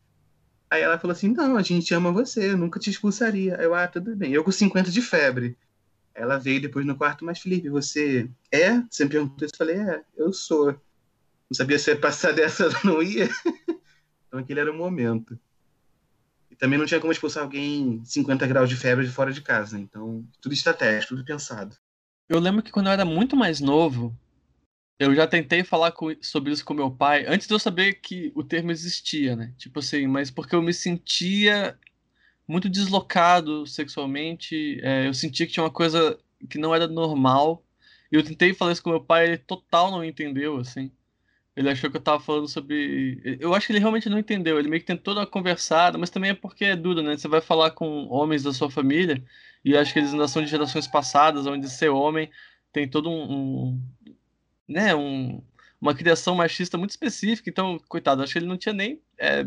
Aí 0.69 0.83
ela 0.83 0.99
falou 0.99 1.13
assim: 1.13 1.33
Não, 1.33 1.57
a 1.57 1.63
gente 1.63 1.95
ama 1.95 2.13
você, 2.13 2.51
eu 2.51 2.57
nunca 2.59 2.79
te 2.79 2.91
expulsaria. 2.91 3.55
Eu, 3.55 3.75
ah, 3.75 3.89
tudo 3.89 4.15
bem. 4.15 4.35
Eu 4.35 4.45
com 4.45 4.53
50 4.53 4.91
de 4.91 5.01
febre. 5.01 5.57
Ela 6.15 6.37
veio 6.37 6.61
depois 6.61 6.85
no 6.85 6.95
quarto, 6.95 7.25
mas 7.25 7.39
Felipe, 7.39 7.71
você 7.71 8.29
é? 8.53 8.79
Você 8.91 9.05
me 9.05 9.11
perguntou 9.11 9.47
isso, 9.47 9.55
eu 9.55 9.57
falei: 9.57 9.77
É, 9.77 10.05
eu 10.19 10.31
sou. 10.35 10.67
Não 10.67 11.55
sabia 11.55 11.79
se 11.79 11.91
ia 11.91 11.99
passar 11.99 12.33
dessa 12.37 12.67
ou 12.67 12.75
não 12.85 13.03
ia. 13.03 13.31
então 14.29 14.39
aquele 14.39 14.61
era 14.61 14.71
o 14.71 14.77
momento. 14.77 15.41
E 16.51 16.57
também 16.57 16.79
não 16.79 16.85
tinha 16.85 17.01
como 17.01 17.11
expulsar 17.11 17.43
alguém 17.43 18.03
50 18.05 18.47
graus 18.47 18.69
de 18.69 18.77
febre 18.77 19.07
de 19.07 19.13
fora 19.13 19.33
de 19.33 19.41
casa. 19.41 19.81
Então, 19.81 20.29
tudo 20.43 20.53
estratégico, 20.53 21.15
tudo 21.15 21.25
pensado. 21.25 21.75
Eu 22.29 22.39
lembro 22.39 22.63
que 22.63 22.71
quando 22.71 22.89
eu 22.89 22.93
era 22.93 23.05
muito 23.07 23.35
mais 23.35 23.61
novo, 23.61 24.15
eu 24.99 25.15
já 25.15 25.27
tentei 25.27 25.63
falar 25.65 25.93
com, 25.93 26.15
sobre 26.23 26.53
isso 26.53 26.65
com 26.65 26.75
meu 26.75 26.91
pai, 26.91 27.25
antes 27.27 27.47
de 27.47 27.55
eu 27.55 27.59
saber 27.59 27.95
que 27.95 28.33
o 28.35 28.43
termo 28.43 28.71
existia, 28.71 29.37
né? 29.37 29.53
Tipo 29.59 29.81
assim, 29.81 30.07
mas 30.07 30.31
porque 30.31 30.55
eu 30.55 30.63
me 30.63 30.73
sentia 30.73 31.79
muito 32.49 32.69
deslocado 32.69 33.67
sexualmente, 33.67 34.81
é, 34.83 35.09
eu 35.09 35.15
sentia 35.15 35.47
que 35.47 35.53
tinha 35.53 35.65
uma 35.65 35.71
coisa 35.71 36.19
que 36.49 36.59
não 36.59 36.75
era 36.75 36.87
normal. 36.87 37.65
E 38.11 38.17
eu 38.17 38.23
tentei 38.25 38.55
falar 38.55 38.73
isso 38.73 38.83
com 38.83 38.91
meu 38.91 39.01
pai, 39.01 39.27
ele 39.27 39.39
total 39.39 39.91
não 39.91 40.05
entendeu, 40.05 40.59
assim. 40.59 40.91
Ele 41.57 41.71
achou 41.71 41.91
que 41.91 41.97
eu 41.97 42.01
tava 42.03 42.21
falando 42.23 42.47
sobre. 42.49 43.39
Eu 43.41 43.55
acho 43.55 43.67
que 43.67 43.73
ele 43.73 43.81
realmente 43.81 44.11
não 44.11 44.19
entendeu. 44.19 44.59
Ele 44.59 44.69
meio 44.69 44.81
que 44.81 44.87
tentou 44.87 45.15
dar 45.15 45.23
uma 45.23 45.27
conversada, 45.27 45.97
mas 45.97 46.11
também 46.11 46.31
é 46.31 46.35
porque 46.35 46.67
é 46.67 46.77
duro, 46.77 47.03
né? 47.03 47.17
Você 47.17 47.29
vai 47.29 47.41
falar 47.41 47.71
com 47.71 48.07
homens 48.09 48.43
da 48.43 48.53
sua 48.53 48.71
família, 48.71 49.25
e 49.65 49.77
acho 49.77 49.93
que 49.93 49.99
eles 49.99 50.13
ainda 50.13 50.29
são 50.29 50.43
de 50.43 50.49
gerações 50.49 50.87
passadas, 50.87 51.47
onde 51.47 51.69
ser 51.71 51.89
homem 51.89 52.31
tem 52.73 52.89
todo 52.89 53.11
um. 53.11 53.33
um 53.33 53.83
né? 54.69 54.95
Um, 54.95 55.43
uma 55.81 55.95
criação 55.95 56.35
machista 56.35 56.79
muito 56.79 56.91
específica. 56.91 57.51
Então, 57.51 57.79
coitado, 57.89 58.23
acho 58.23 58.33
que 58.33 58.39
ele 58.39 58.47
não 58.47 58.57
tinha 58.57 58.73
nem 58.73 59.01
é, 59.19 59.47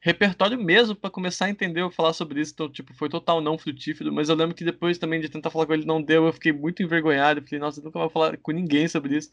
repertório 0.00 0.58
mesmo 0.58 0.94
para 0.94 1.10
começar 1.10 1.46
a 1.46 1.50
entender 1.50 1.82
ou 1.82 1.90
falar 1.90 2.12
sobre 2.12 2.40
isso. 2.40 2.52
Então, 2.52 2.70
tipo, 2.70 2.94
foi 2.94 3.08
total 3.08 3.40
não 3.40 3.58
frutífero. 3.58 4.12
Mas 4.12 4.28
eu 4.28 4.34
lembro 4.36 4.54
que 4.54 4.64
depois 4.64 4.98
também 4.98 5.20
de 5.20 5.28
tentar 5.28 5.50
falar 5.50 5.66
com 5.66 5.74
ele 5.74 5.84
não 5.86 6.02
deu, 6.02 6.26
eu 6.26 6.32
fiquei 6.32 6.52
muito 6.52 6.82
envergonhado. 6.82 7.40
Fiquei, 7.42 7.58
nossa, 7.58 7.80
eu 7.80 7.84
nunca 7.84 7.98
vou 7.98 8.10
falar 8.10 8.36
com 8.38 8.52
ninguém 8.52 8.88
sobre 8.88 9.16
isso. 9.16 9.30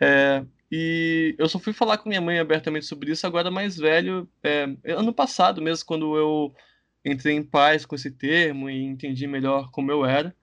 É, 0.00 0.44
e 0.70 1.34
eu 1.38 1.48
só 1.48 1.58
fui 1.58 1.72
falar 1.72 1.98
com 1.98 2.08
minha 2.08 2.20
mãe 2.20 2.38
abertamente 2.38 2.86
sobre 2.86 3.12
isso 3.12 3.26
agora 3.26 3.50
mais 3.50 3.76
velho, 3.76 4.28
é, 4.42 4.66
ano 4.92 5.12
passado 5.12 5.62
mesmo, 5.62 5.86
quando 5.86 6.16
eu 6.16 6.54
entrei 7.04 7.34
em 7.34 7.42
paz 7.42 7.86
com 7.86 7.94
esse 7.94 8.10
termo 8.10 8.68
e 8.68 8.82
entendi 8.82 9.26
melhor 9.26 9.70
como 9.70 9.90
eu 9.90 10.04
era. 10.04 10.34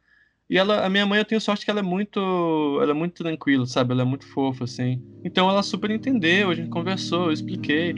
E 0.53 0.57
ela, 0.59 0.85
a 0.85 0.87
minha 0.87 1.03
mãe, 1.03 1.17
eu 1.17 1.25
tenho 1.25 1.41
sorte 1.41 1.65
que 1.65 1.71
ela 1.71 1.79
é 1.79 1.83
muito, 1.83 2.19
ela 2.79 2.91
é 2.91 2.93
muito 2.93 3.23
tranquila, 3.23 3.65
sabe? 3.65 3.91
Ela 3.91 4.03
é 4.03 4.05
muito 4.05 4.23
fofa, 4.27 4.65
assim. 4.65 5.01
Então 5.23 5.49
ela 5.49 5.63
super 5.63 5.89
entendeu, 5.89 6.51
a 6.51 6.53
gente 6.53 6.69
conversou, 6.69 7.25
eu 7.25 7.31
expliquei. 7.31 7.95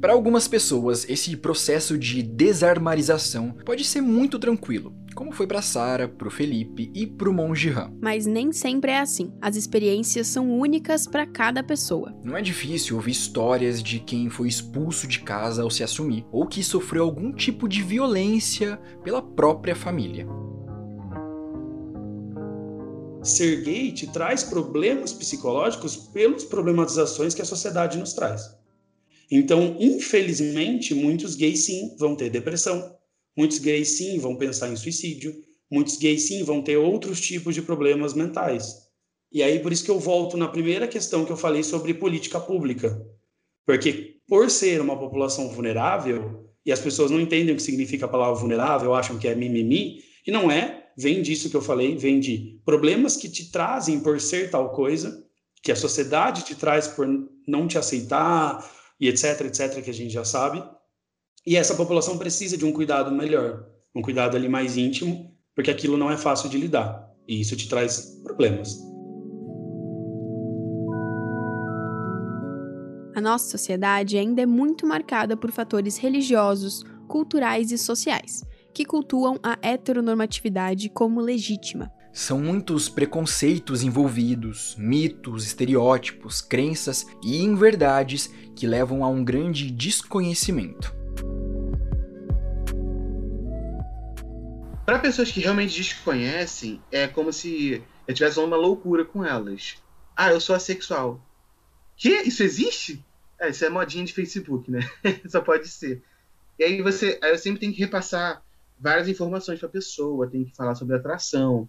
Para 0.00 0.12
algumas 0.12 0.48
pessoas, 0.48 1.08
esse 1.08 1.36
processo 1.36 1.96
de 1.96 2.20
desarmarização 2.20 3.54
pode 3.64 3.84
ser 3.84 4.00
muito 4.00 4.40
tranquilo, 4.40 4.92
como 5.14 5.32
foi 5.32 5.46
para 5.46 5.62
Sara, 5.62 6.08
pro 6.08 6.30
Felipe 6.30 6.90
e 6.94 7.06
pro 7.06 7.32
Monge 7.32 7.70
Han. 7.70 7.92
Mas 8.00 8.26
nem 8.26 8.52
sempre 8.52 8.92
é 8.92 9.00
assim. 9.00 9.32
As 9.40 9.56
experiências 9.56 10.26
são 10.26 10.50
únicas 10.58 11.06
para 11.06 11.26
cada 11.26 11.62
pessoa. 11.62 12.14
Não 12.24 12.36
é 12.36 12.42
difícil 12.42 12.96
ouvir 12.96 13.10
histórias 13.12 13.82
de 13.82 13.98
quem 13.98 14.30
foi 14.30 14.48
expulso 14.48 15.06
de 15.06 15.20
casa 15.20 15.62
ao 15.62 15.70
se 15.70 15.82
assumir, 15.82 16.24
ou 16.30 16.46
que 16.46 16.62
sofreu 16.62 17.04
algum 17.04 17.32
tipo 17.32 17.68
de 17.68 17.82
violência 17.82 18.80
pela 19.02 19.20
própria 19.20 19.74
família. 19.74 20.26
Ser 23.22 23.62
gay 23.62 23.92
te 23.92 24.06
traz 24.06 24.42
problemas 24.42 25.12
psicológicos 25.12 25.96
pelas 25.96 26.44
problematizações 26.44 27.34
que 27.34 27.42
a 27.42 27.44
sociedade 27.44 27.98
nos 27.98 28.14
traz. 28.14 28.58
Então, 29.30 29.76
infelizmente, 29.78 30.94
muitos 30.94 31.36
gays 31.36 31.66
sim 31.66 31.94
vão 31.98 32.16
ter 32.16 32.30
depressão, 32.30 32.96
muitos 33.36 33.58
gays 33.58 33.96
sim 33.96 34.18
vão 34.18 34.36
pensar 34.36 34.70
em 34.70 34.76
suicídio, 34.76 35.34
muitos 35.70 35.96
gays 35.96 36.22
sim 36.22 36.42
vão 36.42 36.62
ter 36.62 36.76
outros 36.76 37.20
tipos 37.20 37.54
de 37.54 37.62
problemas 37.62 38.14
mentais. 38.14 38.90
E 39.32 39.42
aí, 39.42 39.60
por 39.60 39.72
isso 39.72 39.84
que 39.84 39.90
eu 39.90 39.98
volto 39.98 40.36
na 40.36 40.48
primeira 40.48 40.88
questão 40.88 41.24
que 41.24 41.30
eu 41.30 41.36
falei 41.36 41.62
sobre 41.62 41.94
política 41.94 42.40
pública. 42.40 43.00
Porque, 43.64 44.16
por 44.26 44.50
ser 44.50 44.80
uma 44.80 44.98
população 44.98 45.48
vulnerável, 45.48 46.50
e 46.66 46.72
as 46.72 46.80
pessoas 46.80 47.10
não 47.10 47.20
entendem 47.20 47.54
o 47.54 47.56
que 47.56 47.62
significa 47.62 48.06
a 48.06 48.08
palavra 48.08 48.34
vulnerável, 48.34 48.94
acham 48.94 49.18
que 49.18 49.28
é 49.28 49.34
mimimi, 49.34 50.02
e 50.26 50.30
não 50.30 50.50
é, 50.50 50.90
vem 50.96 51.22
disso 51.22 51.48
que 51.48 51.56
eu 51.56 51.62
falei, 51.62 51.96
vem 51.96 52.18
de 52.18 52.60
problemas 52.64 53.16
que 53.16 53.28
te 53.28 53.50
trazem 53.50 54.00
por 54.00 54.20
ser 54.20 54.50
tal 54.50 54.72
coisa, 54.72 55.24
que 55.62 55.70
a 55.70 55.76
sociedade 55.76 56.44
te 56.44 56.54
traz 56.54 56.88
por 56.88 57.06
não 57.46 57.68
te 57.68 57.78
aceitar, 57.78 58.68
e 58.98 59.08
etc, 59.08 59.42
etc, 59.42 59.82
que 59.82 59.90
a 59.90 59.94
gente 59.94 60.12
já 60.12 60.24
sabe. 60.24 60.62
E 61.46 61.56
essa 61.56 61.74
população 61.74 62.18
precisa 62.18 62.56
de 62.56 62.64
um 62.64 62.72
cuidado 62.72 63.10
melhor, 63.10 63.66
um 63.94 64.02
cuidado 64.02 64.36
ali 64.36 64.48
mais 64.48 64.76
íntimo, 64.76 65.34
porque 65.54 65.70
aquilo 65.70 65.96
não 65.96 66.10
é 66.10 66.16
fácil 66.16 66.50
de 66.50 66.58
lidar. 66.58 67.08
E 67.26 67.40
isso 67.40 67.56
te 67.56 67.68
traz 67.68 68.20
problemas. 68.22 68.78
A 73.14 73.20
nossa 73.20 73.50
sociedade 73.50 74.18
ainda 74.18 74.42
é 74.42 74.46
muito 74.46 74.86
marcada 74.86 75.36
por 75.36 75.50
fatores 75.50 75.96
religiosos, 75.96 76.84
culturais 77.08 77.72
e 77.72 77.78
sociais, 77.78 78.44
que 78.72 78.84
cultuam 78.84 79.38
a 79.42 79.58
heteronormatividade 79.62 80.88
como 80.90 81.20
legítima. 81.20 81.90
São 82.12 82.40
muitos 82.40 82.88
preconceitos 82.88 83.82
envolvidos, 83.82 84.76
mitos, 84.78 85.44
estereótipos, 85.46 86.40
crenças 86.40 87.06
e 87.22 87.42
inverdades 87.42 88.30
que 88.54 88.66
levam 88.66 89.04
a 89.04 89.08
um 89.08 89.24
grande 89.24 89.70
desconhecimento. 89.70 90.99
Para 94.84 94.98
pessoas 94.98 95.30
que 95.30 95.40
realmente 95.40 95.76
desconhecem, 95.76 96.82
é 96.90 97.06
como 97.06 97.32
se 97.32 97.82
eu 98.08 98.12
estivesse 98.12 98.40
uma 98.40 98.56
loucura 98.56 99.04
com 99.04 99.24
elas. 99.24 99.76
Ah, 100.16 100.32
eu 100.32 100.40
sou 100.40 100.54
assexual. 100.54 101.24
Que? 101.96 102.22
Isso 102.22 102.42
existe? 102.42 103.04
É, 103.38 103.50
isso 103.50 103.64
é 103.64 103.68
modinha 103.68 104.04
de 104.04 104.12
Facebook, 104.12 104.70
né? 104.70 104.80
Só 105.28 105.40
pode 105.40 105.68
ser. 105.68 106.02
E 106.58 106.64
aí 106.64 106.82
você, 106.82 107.18
aí 107.22 107.30
eu 107.30 107.38
sempre 107.38 107.60
tenho 107.60 107.72
que 107.72 107.78
repassar 107.78 108.42
várias 108.78 109.08
informações 109.08 109.58
para 109.58 109.68
a 109.68 109.72
pessoa, 109.72 110.28
tem 110.28 110.44
que 110.44 110.56
falar 110.56 110.74
sobre 110.74 110.96
atração, 110.96 111.68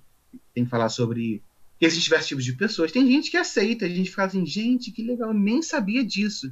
tem 0.53 0.63
que 0.63 0.69
falar 0.69 0.89
sobre 0.89 1.43
que 1.77 1.85
existem 1.85 2.03
diversos 2.03 2.27
tipos 2.27 2.45
de 2.45 2.53
pessoas. 2.53 2.91
Tem 2.91 3.05
gente 3.05 3.31
que 3.31 3.37
aceita, 3.37 3.85
a 3.85 3.89
gente 3.89 4.11
fala 4.11 4.27
assim, 4.27 4.45
gente, 4.45 4.91
que 4.91 5.03
legal, 5.03 5.33
nem 5.33 5.61
sabia 5.61 6.03
disso. 6.03 6.51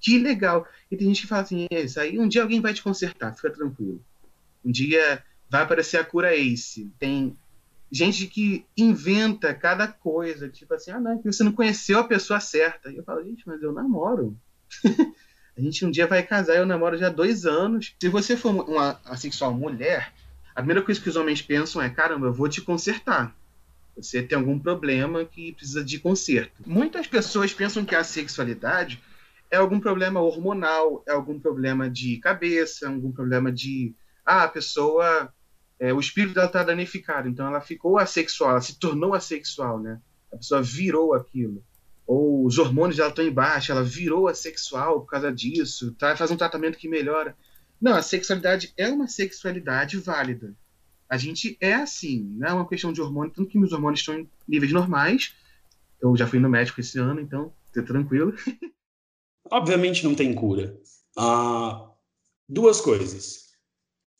Que 0.00 0.18
legal. 0.18 0.66
E 0.90 0.96
tem 0.96 1.08
gente 1.08 1.22
que 1.22 1.28
fala 1.28 1.42
assim, 1.42 1.66
é 1.70 1.82
isso 1.82 1.98
aí, 1.98 2.18
um 2.18 2.28
dia 2.28 2.42
alguém 2.42 2.60
vai 2.60 2.74
te 2.74 2.82
consertar, 2.82 3.34
fica 3.34 3.50
tranquilo. 3.50 4.00
Um 4.64 4.70
dia 4.70 5.22
vai 5.48 5.62
aparecer 5.62 5.98
a 5.98 6.04
cura 6.04 6.36
Ace. 6.36 6.90
Tem 6.98 7.36
gente 7.90 8.26
que 8.26 8.64
inventa 8.76 9.54
cada 9.54 9.86
coisa, 9.86 10.48
tipo 10.48 10.74
assim, 10.74 10.90
ah, 10.90 11.00
não, 11.00 11.20
você 11.22 11.44
não 11.44 11.52
conheceu 11.52 11.98
a 12.00 12.04
pessoa 12.04 12.40
certa. 12.40 12.90
E 12.90 12.96
eu 12.96 13.04
falo, 13.04 13.24
gente, 13.24 13.46
mas 13.46 13.62
eu 13.62 13.72
namoro. 13.72 14.36
a 15.56 15.60
gente 15.60 15.84
um 15.84 15.90
dia 15.90 16.06
vai 16.06 16.22
casar, 16.22 16.56
eu 16.56 16.66
namoro 16.66 16.98
já 16.98 17.06
há 17.06 17.10
dois 17.10 17.46
anos. 17.46 17.94
Se 18.00 18.08
você 18.08 18.36
for 18.36 18.50
uma 18.68 19.00
assexual 19.04 19.54
mulher, 19.54 20.12
a 20.54 20.60
primeira 20.60 20.82
coisa 20.82 21.00
que 21.00 21.08
os 21.08 21.16
homens 21.16 21.42
pensam 21.42 21.80
é, 21.80 21.88
caramba, 21.88 22.26
eu 22.26 22.32
vou 22.32 22.48
te 22.48 22.60
consertar. 22.60 23.34
Você 23.96 24.22
tem 24.22 24.36
algum 24.36 24.58
problema 24.58 25.24
que 25.24 25.52
precisa 25.52 25.82
de 25.82 25.98
conserto. 25.98 26.52
Muitas 26.66 27.06
pessoas 27.06 27.54
pensam 27.54 27.84
que 27.84 27.94
a 27.94 28.04
sexualidade 28.04 29.02
é 29.56 29.60
algum 29.60 29.80
problema 29.80 30.20
hormonal, 30.20 31.02
é 31.06 31.12
algum 31.12 31.38
problema 31.38 31.90
de 31.90 32.18
cabeça, 32.18 32.88
algum 32.88 33.12
problema 33.12 33.50
de. 33.50 33.94
Ah, 34.24 34.44
a 34.44 34.48
pessoa 34.48 35.32
é, 35.78 35.92
o 35.92 36.00
espírito 36.00 36.34
dela 36.34 36.46
está 36.46 36.62
danificado, 36.62 37.28
então 37.28 37.46
ela 37.46 37.60
ficou 37.60 37.98
assexual, 37.98 38.50
ela 38.50 38.60
se 38.60 38.78
tornou 38.78 39.14
assexual, 39.14 39.78
né? 39.78 40.00
A 40.32 40.36
pessoa 40.36 40.62
virou 40.62 41.14
aquilo. 41.14 41.62
Ou 42.06 42.46
os 42.46 42.58
hormônios 42.58 42.96
dela 42.96 43.10
estão 43.10 43.24
embaixo, 43.24 43.72
ela 43.72 43.82
virou 43.82 44.28
assexual 44.28 45.00
por 45.00 45.10
causa 45.10 45.32
disso, 45.32 45.92
tá, 45.92 46.16
faz 46.16 46.30
um 46.30 46.36
tratamento 46.36 46.78
que 46.78 46.88
melhora. 46.88 47.36
Não, 47.80 47.94
a 47.94 48.02
sexualidade 48.02 48.72
é 48.76 48.88
uma 48.88 49.06
sexualidade 49.06 49.98
válida. 49.98 50.54
A 51.08 51.16
gente 51.16 51.56
é 51.60 51.74
assim, 51.74 52.22
não 52.36 52.48
é 52.48 52.52
uma 52.52 52.68
questão 52.68 52.92
de 52.92 53.00
hormônio, 53.00 53.32
tanto 53.32 53.50
que 53.50 53.58
meus 53.58 53.72
hormônios 53.72 54.00
estão 54.00 54.18
em 54.18 54.28
níveis 54.48 54.72
normais. 54.72 55.34
Eu 56.00 56.16
já 56.16 56.26
fui 56.26 56.38
no 56.38 56.48
médico 56.48 56.80
esse 56.80 56.98
ano, 56.98 57.20
então, 57.20 57.52
tranquilo. 57.72 58.34
Obviamente 59.50 60.04
não 60.04 60.14
tem 60.14 60.34
cura. 60.34 60.78
Ah, 61.16 61.90
duas 62.48 62.80
coisas. 62.80 63.46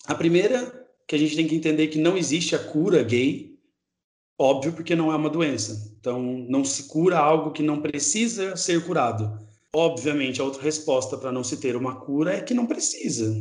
A 0.06 0.14
primeira 0.14 0.86
que 1.06 1.14
a 1.14 1.18
gente 1.18 1.36
tem 1.36 1.46
que 1.46 1.54
entender 1.54 1.88
que 1.88 1.98
não 1.98 2.16
existe 2.16 2.54
a 2.54 2.58
cura 2.58 3.02
gay, 3.02 3.56
óbvio, 4.38 4.72
porque 4.72 4.96
não 4.96 5.12
é 5.12 5.16
uma 5.16 5.30
doença. 5.30 5.94
Então, 5.98 6.20
não 6.48 6.64
se 6.64 6.84
cura 6.84 7.18
algo 7.18 7.52
que 7.52 7.62
não 7.62 7.80
precisa 7.80 8.56
ser 8.56 8.84
curado. 8.84 9.46
Obviamente, 9.74 10.40
a 10.40 10.44
outra 10.44 10.62
resposta 10.62 11.16
para 11.16 11.30
não 11.30 11.44
se 11.44 11.58
ter 11.58 11.76
uma 11.76 11.96
cura 11.96 12.34
é 12.34 12.40
que 12.40 12.54
não 12.54 12.66
precisa. 12.66 13.32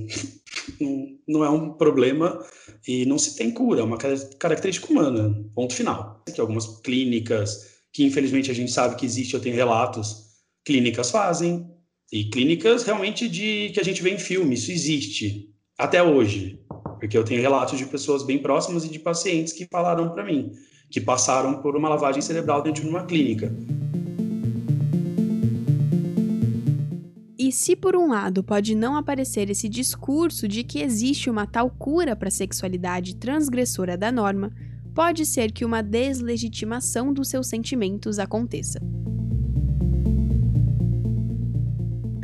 não, 1.28 1.44
é 1.44 1.50
um 1.50 1.74
problema 1.74 2.44
e 2.88 3.06
não 3.06 3.18
se 3.18 3.36
tem 3.36 3.52
cura, 3.52 3.82
é 3.82 3.84
uma 3.84 3.98
característica 3.98 4.92
humana, 4.92 5.34
ponto 5.56 5.74
final. 5.74 6.22
Que 6.34 6.42
algumas 6.42 6.68
clínicas, 6.82 7.78
que 7.94 8.04
infelizmente 8.04 8.52
a 8.52 8.54
gente 8.54 8.72
sabe 8.72 8.96
que 8.96 9.06
existe, 9.06 9.34
eu 9.34 9.42
tenho 9.42 9.56
relatos, 9.56 10.26
clínicas 10.66 11.10
fazem, 11.10 11.66
e 12.12 12.26
clínicas 12.26 12.84
realmente 12.84 13.28
de 13.28 13.72
que 13.74 13.80
a 13.80 13.84
gente 13.84 14.02
vê 14.02 14.12
em 14.12 14.20
filme, 14.20 14.56
isso 14.56 14.72
existe 14.72 15.50
até 15.78 16.02
hoje 16.02 16.60
porque 17.00 17.18
eu 17.18 17.24
tenho 17.24 17.42
relatos 17.42 17.78
de 17.78 17.86
pessoas 17.86 18.24
bem 18.24 18.40
próximas 18.40 18.86
e 18.86 18.90
de 18.90 19.00
pacientes 19.00 19.54
que 19.54 19.68
falaram 19.72 20.10
para 20.10 20.24
mim 20.24 20.52
que 20.90 21.02
passaram 21.02 21.62
por 21.62 21.76
uma 21.76 21.90
lavagem 21.90 22.22
cerebral 22.22 22.62
dentro 22.62 22.84
de 22.84 22.90
uma 22.90 23.06
clínica. 23.06 23.54
E 27.38 27.52
se 27.52 27.76
por 27.76 27.96
um 27.96 28.08
lado 28.08 28.44
pode 28.44 28.74
não 28.74 28.96
aparecer 28.96 29.50
esse 29.50 29.68
discurso 29.68 30.48
de 30.48 30.64
que 30.64 30.80
existe 30.80 31.30
uma 31.30 31.46
tal 31.46 31.70
cura 31.70 32.16
para 32.16 32.30
a 32.30 32.32
sexualidade 32.32 33.16
transgressora 33.18 33.98
da 33.98 34.12
norma, 34.12 34.52
pode 34.94 35.26
ser 35.26 35.52
que 35.52 35.66
uma 35.66 35.84
deslegitimação 35.84 37.14
dos 37.14 37.28
seus 37.28 37.48
sentimentos 37.48 38.18
aconteça. 38.18 38.80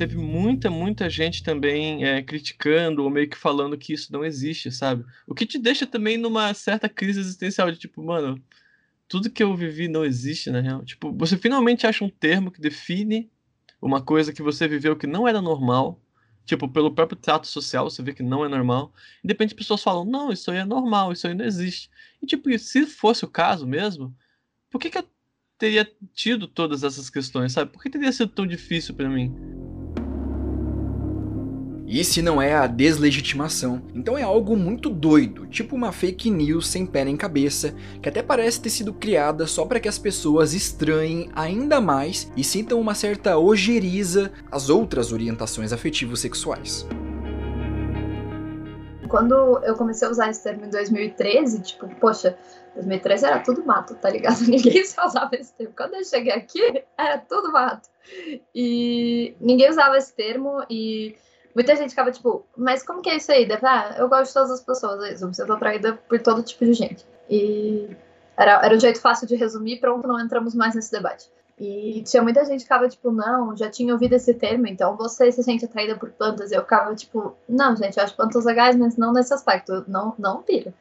Teve 0.01 0.17
muita, 0.17 0.67
muita 0.71 1.07
gente 1.07 1.43
também 1.43 2.03
é, 2.03 2.23
criticando 2.23 3.03
ou 3.03 3.09
meio 3.11 3.29
que 3.29 3.37
falando 3.37 3.77
que 3.77 3.93
isso 3.93 4.11
não 4.11 4.25
existe, 4.25 4.71
sabe? 4.71 5.05
O 5.27 5.35
que 5.35 5.45
te 5.45 5.59
deixa 5.59 5.85
também 5.85 6.17
numa 6.17 6.51
certa 6.55 6.89
crise 6.89 7.19
existencial 7.19 7.71
de 7.71 7.77
tipo, 7.77 8.01
mano, 8.01 8.43
tudo 9.07 9.29
que 9.29 9.43
eu 9.43 9.55
vivi 9.55 9.87
não 9.87 10.03
existe, 10.03 10.49
na 10.49 10.59
real. 10.59 10.83
Tipo, 10.83 11.13
você 11.13 11.37
finalmente 11.37 11.85
acha 11.85 12.03
um 12.03 12.09
termo 12.09 12.49
que 12.49 12.59
define 12.59 13.29
uma 13.79 14.01
coisa 14.01 14.33
que 14.33 14.41
você 14.41 14.67
viveu 14.67 14.95
que 14.95 15.05
não 15.05 15.27
era 15.27 15.39
normal. 15.39 16.01
Tipo, 16.47 16.67
pelo 16.67 16.95
próprio 16.95 17.19
trato 17.19 17.45
social, 17.45 17.87
você 17.87 18.01
vê 18.01 18.11
que 18.11 18.23
não 18.23 18.43
é 18.43 18.49
normal. 18.49 18.91
E 19.23 19.27
de 19.27 19.33
repente 19.33 19.53
pessoas 19.53 19.83
falam, 19.83 20.03
não, 20.03 20.31
isso 20.31 20.49
aí 20.49 20.57
é 20.57 20.65
normal, 20.65 21.11
isso 21.11 21.27
aí 21.27 21.35
não 21.35 21.45
existe. 21.45 21.91
E 22.19 22.25
tipo, 22.25 22.49
se 22.57 22.87
fosse 22.87 23.23
o 23.23 23.27
caso 23.27 23.67
mesmo, 23.67 24.15
por 24.67 24.81
que, 24.81 24.89
que 24.89 24.97
eu 24.97 25.07
teria 25.59 25.87
tido 26.11 26.47
todas 26.47 26.83
essas 26.83 27.07
questões, 27.07 27.51
sabe? 27.51 27.71
Por 27.71 27.83
que 27.83 27.89
teria 27.91 28.11
sido 28.11 28.31
tão 28.31 28.47
difícil 28.47 28.95
para 28.95 29.07
mim? 29.07 29.31
E 31.91 32.05
se 32.05 32.21
não 32.21 32.41
é 32.41 32.53
a 32.53 32.67
deslegitimação, 32.67 33.81
então 33.93 34.17
é 34.17 34.23
algo 34.23 34.55
muito 34.55 34.89
doido, 34.89 35.45
tipo 35.45 35.75
uma 35.75 35.91
fake 35.91 36.31
news 36.31 36.65
sem 36.67 36.85
pé 36.85 37.03
nem 37.03 37.17
cabeça, 37.17 37.75
que 38.01 38.07
até 38.07 38.23
parece 38.23 38.61
ter 38.61 38.69
sido 38.69 38.93
criada 38.93 39.45
só 39.45 39.65
para 39.65 39.77
que 39.77 39.89
as 39.89 39.99
pessoas 39.99 40.53
estranhem 40.53 41.29
ainda 41.35 41.81
mais 41.81 42.31
e 42.37 42.45
sintam 42.45 42.79
uma 42.79 42.95
certa 42.95 43.37
ojeriza 43.37 44.31
às 44.49 44.69
outras 44.69 45.11
orientações 45.11 45.73
afetivos 45.73 46.21
sexuais. 46.21 46.87
Quando 49.09 49.35
eu 49.65 49.75
comecei 49.75 50.07
a 50.07 50.11
usar 50.11 50.29
esse 50.29 50.41
termo 50.41 50.63
em 50.63 50.69
2013, 50.69 51.61
tipo, 51.61 51.89
poxa, 51.95 52.37
2013 52.73 53.25
era 53.25 53.39
tudo 53.39 53.65
mato, 53.65 53.95
tá 53.95 54.09
ligado? 54.09 54.39
Ninguém 54.47 54.85
só 54.85 55.07
usava 55.07 55.35
esse 55.35 55.51
termo. 55.55 55.73
Quando 55.75 55.95
eu 55.95 56.05
cheguei 56.05 56.31
aqui, 56.31 56.85
era 56.97 57.17
tudo 57.17 57.51
mato. 57.51 57.89
E 58.55 59.35
ninguém 59.41 59.69
usava 59.69 59.97
esse 59.97 60.15
termo 60.15 60.63
e 60.69 61.15
Muita 61.53 61.75
gente 61.75 61.89
ficava 61.89 62.11
tipo, 62.11 62.45
mas 62.55 62.83
como 62.83 63.01
que 63.01 63.09
é 63.09 63.17
isso 63.17 63.31
aí? 63.31 63.47
ah, 63.61 63.95
eu 63.97 64.07
gosto 64.07 64.27
de 64.27 64.33
todas 64.33 64.51
as 64.51 64.61
pessoas, 64.61 65.21
é 65.21 65.41
eu 65.41 65.47
tô 65.47 65.53
atraída 65.53 65.93
por 66.07 66.19
todo 66.21 66.43
tipo 66.43 66.65
de 66.65 66.73
gente. 66.73 67.05
E 67.29 67.89
era, 68.37 68.65
era 68.65 68.75
um 68.75 68.79
jeito 68.79 68.99
fácil 68.99 69.27
de 69.27 69.35
resumir, 69.35 69.79
pronto, 69.79 70.07
não 70.07 70.19
entramos 70.19 70.55
mais 70.55 70.75
nesse 70.75 70.91
debate. 70.91 71.29
E 71.59 72.01
tinha 72.03 72.23
muita 72.23 72.43
gente 72.43 72.59
que 72.59 72.63
ficava 72.63 72.89
tipo, 72.89 73.11
não, 73.11 73.55
já 73.55 73.69
tinha 73.69 73.93
ouvido 73.93 74.13
esse 74.13 74.33
termo, 74.33 74.65
então 74.65 74.97
você 74.97 75.31
se 75.31 75.43
sente 75.43 75.63
atraída 75.63 75.95
por 75.95 76.09
plantas. 76.09 76.51
Eu 76.51 76.61
ficava 76.61 76.95
tipo, 76.95 77.35
não, 77.47 77.75
gente, 77.75 77.97
eu 77.97 78.03
acho 78.03 78.15
plantas 78.15 78.45
legais, 78.45 78.75
mas 78.75 78.97
não 78.97 79.13
nesse 79.13 79.31
aspecto. 79.31 79.85
Não, 79.87 80.15
não 80.17 80.41
pira. 80.41 80.73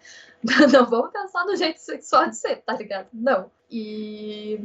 Não 0.72 0.87
vamos 0.87 1.11
pensar 1.11 1.44
no 1.44 1.54
jeito 1.54 1.78
sexual 1.80 2.30
de 2.30 2.37
ser, 2.37 2.62
tá 2.62 2.72
ligado? 2.72 3.09
Não. 3.12 3.50
E 3.70 4.59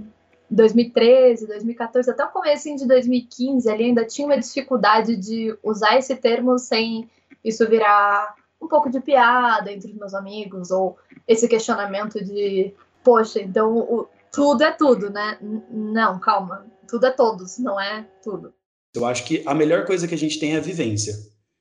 2013, 0.49 1.47
2014, 1.47 2.11
até 2.11 2.23
o 2.23 2.29
começo 2.29 2.75
de 2.75 2.87
2015, 2.87 3.69
ali 3.69 3.85
ainda 3.85 4.05
tinha 4.05 4.27
uma 4.27 4.39
dificuldade 4.39 5.15
de 5.15 5.57
usar 5.63 5.97
esse 5.97 6.15
termo 6.15 6.57
sem 6.59 7.09
isso 7.43 7.67
virar 7.67 8.35
um 8.61 8.67
pouco 8.67 8.89
de 8.89 8.99
piada 8.99 9.71
entre 9.71 9.91
os 9.91 9.97
meus 9.97 10.13
amigos, 10.13 10.71
ou 10.71 10.97
esse 11.27 11.47
questionamento 11.47 12.23
de, 12.23 12.73
poxa, 13.03 13.41
então 13.41 13.77
o, 13.77 14.07
tudo 14.31 14.63
é 14.63 14.71
tudo, 14.71 15.09
né? 15.09 15.37
Não, 15.69 16.19
calma, 16.19 16.65
tudo 16.87 17.05
é 17.05 17.11
todos, 17.11 17.57
não 17.57 17.79
é 17.79 18.05
tudo. 18.23 18.53
Eu 18.93 19.05
acho 19.05 19.25
que 19.25 19.43
a 19.45 19.53
melhor 19.53 19.85
coisa 19.85 20.07
que 20.07 20.15
a 20.15 20.17
gente 20.17 20.39
tem 20.39 20.55
é 20.55 20.57
a 20.57 20.61
vivência. 20.61 21.13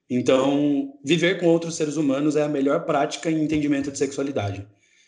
Então, 0.08 0.92
viver 1.04 1.40
com 1.40 1.46
outros 1.46 1.76
seres 1.76 1.96
humanos 1.96 2.36
é 2.36 2.42
a 2.42 2.48
melhor 2.48 2.84
prática 2.84 3.30
em 3.30 3.42
entendimento 3.42 3.90
de 3.90 3.98
sexualidade. 3.98 4.66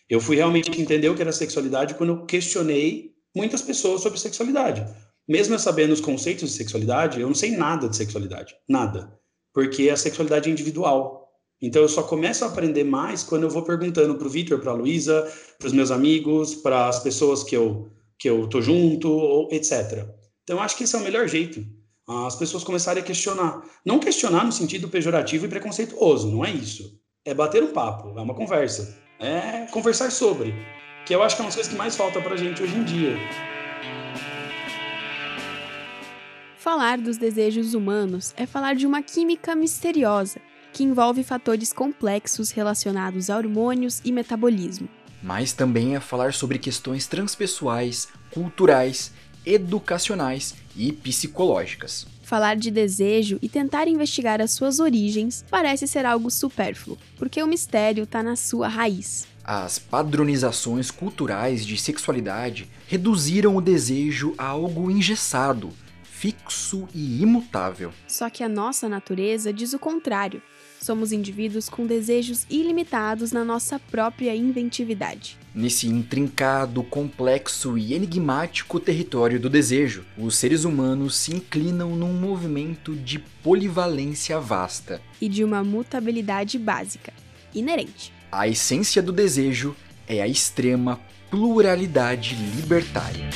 Eu 0.08 0.20
fui 0.20 0.36
realmente 0.36 0.80
entender 0.80 1.08
o 1.08 1.14
que 1.14 1.22
era 1.22 1.32
sexualidade 1.32 1.94
quando 1.94 2.10
eu 2.10 2.26
questionei 2.26 3.15
muitas 3.36 3.60
pessoas 3.60 4.00
sobre 4.00 4.18
sexualidade. 4.18 4.82
Mesmo 5.28 5.54
eu 5.54 5.58
sabendo 5.58 5.92
os 5.92 6.00
conceitos 6.00 6.50
de 6.50 6.56
sexualidade, 6.56 7.20
eu 7.20 7.26
não 7.26 7.34
sei 7.34 7.50
nada 7.54 7.86
de 7.86 7.94
sexualidade. 7.94 8.54
Nada. 8.66 9.12
Porque 9.52 9.90
a 9.90 9.96
sexualidade 9.96 10.48
é 10.48 10.52
individual. 10.52 11.28
Então 11.60 11.82
eu 11.82 11.88
só 11.88 12.02
começo 12.02 12.44
a 12.44 12.48
aprender 12.48 12.84
mais 12.84 13.22
quando 13.22 13.42
eu 13.42 13.50
vou 13.50 13.62
perguntando 13.62 14.14
para 14.14 14.26
o 14.26 14.30
Vitor, 14.30 14.58
para 14.58 14.70
a 14.70 14.74
Luísa, 14.74 15.30
para 15.58 15.66
os 15.66 15.72
meus 15.72 15.90
amigos, 15.90 16.54
para 16.54 16.88
as 16.88 17.00
pessoas 17.00 17.42
que 17.42 17.54
eu, 17.54 17.90
que 18.18 18.28
eu 18.28 18.46
tô 18.46 18.62
junto, 18.62 19.10
ou, 19.10 19.48
etc. 19.52 20.06
Então 20.42 20.56
eu 20.56 20.60
acho 20.60 20.76
que 20.76 20.84
esse 20.84 20.96
é 20.96 20.98
o 20.98 21.02
melhor 21.02 21.28
jeito. 21.28 21.64
As 22.08 22.36
pessoas 22.36 22.64
começarem 22.64 23.02
a 23.02 23.06
questionar. 23.06 23.62
Não 23.84 23.98
questionar 23.98 24.44
no 24.44 24.52
sentido 24.52 24.88
pejorativo 24.88 25.44
e 25.44 25.48
preconceituoso, 25.48 26.30
não 26.30 26.44
é 26.44 26.50
isso. 26.50 26.98
É 27.24 27.34
bater 27.34 27.62
um 27.62 27.72
papo, 27.72 28.18
é 28.18 28.22
uma 28.22 28.34
conversa. 28.34 28.96
É 29.18 29.66
conversar 29.72 30.12
sobre 30.12 30.54
que 31.06 31.14
eu 31.14 31.22
acho 31.22 31.36
que 31.36 31.42
é 31.42 31.44
uma 31.44 31.48
das 31.48 31.54
coisas 31.54 31.72
que 31.72 31.78
mais 31.78 31.96
falta 31.96 32.20
pra 32.20 32.36
gente 32.36 32.60
hoje 32.60 32.74
em 32.74 32.82
dia. 32.82 33.16
Falar 36.58 36.98
dos 36.98 37.16
desejos 37.16 37.74
humanos 37.74 38.34
é 38.36 38.44
falar 38.44 38.74
de 38.74 38.88
uma 38.88 39.00
química 39.00 39.54
misteriosa 39.54 40.40
que 40.72 40.82
envolve 40.82 41.22
fatores 41.22 41.72
complexos 41.72 42.50
relacionados 42.50 43.30
a 43.30 43.36
hormônios 43.36 44.02
e 44.04 44.10
metabolismo. 44.10 44.88
Mas 45.22 45.52
também 45.52 45.94
é 45.94 46.00
falar 46.00 46.34
sobre 46.34 46.58
questões 46.58 47.06
transpessoais, 47.06 48.08
culturais, 48.32 49.12
educacionais 49.46 50.56
e 50.76 50.92
psicológicas. 50.92 52.06
Falar 52.24 52.56
de 52.56 52.72
desejo 52.72 53.38
e 53.40 53.48
tentar 53.48 53.86
investigar 53.86 54.40
as 54.40 54.50
suas 54.50 54.80
origens 54.80 55.44
parece 55.48 55.86
ser 55.86 56.04
algo 56.04 56.32
supérfluo, 56.32 56.98
porque 57.16 57.40
o 57.40 57.46
mistério 57.46 58.02
está 58.02 58.24
na 58.24 58.34
sua 58.34 58.66
raiz. 58.66 59.28
As 59.48 59.78
padronizações 59.78 60.90
culturais 60.90 61.64
de 61.64 61.76
sexualidade 61.76 62.68
reduziram 62.88 63.54
o 63.54 63.60
desejo 63.60 64.34
a 64.36 64.44
algo 64.46 64.90
engessado, 64.90 65.70
fixo 66.02 66.88
e 66.92 67.22
imutável. 67.22 67.92
Só 68.08 68.28
que 68.28 68.42
a 68.42 68.48
nossa 68.48 68.88
natureza 68.88 69.52
diz 69.52 69.72
o 69.72 69.78
contrário. 69.78 70.42
Somos 70.80 71.12
indivíduos 71.12 71.68
com 71.68 71.86
desejos 71.86 72.44
ilimitados 72.50 73.30
na 73.30 73.44
nossa 73.44 73.78
própria 73.78 74.34
inventividade. 74.34 75.38
Nesse 75.54 75.86
intrincado, 75.86 76.82
complexo 76.82 77.78
e 77.78 77.94
enigmático 77.94 78.80
território 78.80 79.38
do 79.38 79.48
desejo, 79.48 80.04
os 80.18 80.34
seres 80.34 80.64
humanos 80.64 81.14
se 81.14 81.32
inclinam 81.32 81.94
num 81.94 82.12
movimento 82.12 82.96
de 82.96 83.20
polivalência 83.44 84.40
vasta 84.40 85.00
e 85.20 85.28
de 85.28 85.44
uma 85.44 85.62
mutabilidade 85.62 86.58
básica, 86.58 87.12
inerente. 87.54 88.15
A 88.30 88.48
essência 88.48 89.00
do 89.00 89.12
desejo 89.12 89.74
é 90.08 90.20
a 90.20 90.26
extrema 90.26 91.00
pluralidade 91.30 92.34
libertária. 92.34 93.30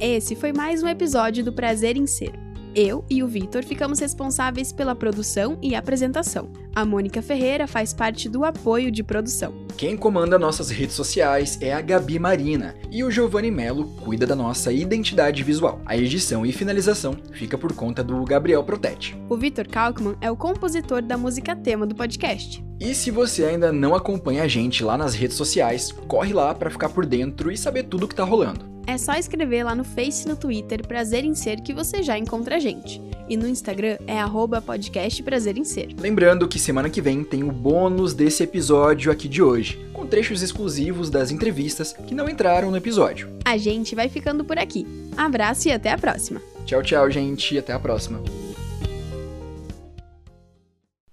Esse 0.00 0.34
foi 0.34 0.52
mais 0.52 0.82
um 0.82 0.88
episódio 0.88 1.44
do 1.44 1.52
Prazer 1.52 1.96
em 1.96 2.06
Ser. 2.06 2.47
Eu 2.80 3.04
e 3.10 3.24
o 3.24 3.26
Vitor 3.26 3.64
ficamos 3.64 3.98
responsáveis 3.98 4.70
pela 4.70 4.94
produção 4.94 5.58
e 5.60 5.74
apresentação. 5.74 6.48
A 6.72 6.84
Mônica 6.84 7.20
Ferreira 7.20 7.66
faz 7.66 7.92
parte 7.92 8.28
do 8.28 8.44
apoio 8.44 8.88
de 8.88 9.02
produção. 9.02 9.52
Quem 9.76 9.96
comanda 9.96 10.38
nossas 10.38 10.70
redes 10.70 10.94
sociais 10.94 11.58
é 11.60 11.74
a 11.74 11.80
Gabi 11.80 12.20
Marina 12.20 12.76
e 12.88 13.02
o 13.02 13.10
Giovanni 13.10 13.50
Melo 13.50 13.88
cuida 14.04 14.24
da 14.24 14.36
nossa 14.36 14.72
identidade 14.72 15.42
visual. 15.42 15.82
A 15.84 15.96
edição 15.96 16.46
e 16.46 16.52
finalização 16.52 17.16
fica 17.32 17.58
por 17.58 17.72
conta 17.72 18.04
do 18.04 18.22
Gabriel 18.22 18.62
Protete. 18.62 19.20
O 19.28 19.36
Vitor 19.36 19.66
Kalkman 19.66 20.14
é 20.20 20.30
o 20.30 20.36
compositor 20.36 21.02
da 21.02 21.18
música 21.18 21.56
tema 21.56 21.84
do 21.84 21.96
podcast. 21.96 22.64
E 22.78 22.94
se 22.94 23.10
você 23.10 23.44
ainda 23.44 23.72
não 23.72 23.92
acompanha 23.92 24.44
a 24.44 24.48
gente 24.48 24.84
lá 24.84 24.96
nas 24.96 25.14
redes 25.14 25.36
sociais, 25.36 25.90
corre 26.06 26.32
lá 26.32 26.54
para 26.54 26.70
ficar 26.70 26.90
por 26.90 27.04
dentro 27.04 27.50
e 27.50 27.56
saber 27.56 27.82
tudo 27.82 28.04
o 28.04 28.08
que 28.08 28.14
tá 28.14 28.22
rolando. 28.22 28.77
É 28.88 28.96
só 28.96 29.12
escrever 29.12 29.64
lá 29.64 29.74
no 29.74 29.84
Face 29.84 30.24
e 30.24 30.28
no 30.30 30.34
Twitter 30.34 30.80
Prazer 30.80 31.22
em 31.22 31.34
Ser 31.34 31.60
que 31.60 31.74
você 31.74 32.02
já 32.02 32.16
encontra 32.16 32.56
a 32.56 32.58
gente. 32.58 33.02
E 33.28 33.36
no 33.36 33.46
Instagram 33.46 33.98
é 34.06 34.18
arroba 34.18 34.62
podcast 34.62 35.22
Prazer 35.22 35.58
em 35.58 35.64
Ser. 35.64 35.94
Lembrando 36.00 36.48
que 36.48 36.58
semana 36.58 36.88
que 36.88 37.02
vem 37.02 37.22
tem 37.22 37.44
o 37.44 37.52
bônus 37.52 38.14
desse 38.14 38.42
episódio 38.42 39.12
aqui 39.12 39.28
de 39.28 39.42
hoje, 39.42 39.78
com 39.92 40.06
trechos 40.06 40.42
exclusivos 40.42 41.10
das 41.10 41.30
entrevistas 41.30 41.92
que 41.92 42.14
não 42.14 42.30
entraram 42.30 42.70
no 42.70 42.78
episódio. 42.78 43.28
A 43.44 43.58
gente 43.58 43.94
vai 43.94 44.08
ficando 44.08 44.42
por 44.42 44.58
aqui. 44.58 44.86
Abraço 45.14 45.68
e 45.68 45.72
até 45.72 45.92
a 45.92 45.98
próxima. 45.98 46.40
Tchau, 46.64 46.82
tchau, 46.82 47.10
gente, 47.10 47.56
e 47.56 47.58
até 47.58 47.74
a 47.74 47.78
próxima. 47.78 48.22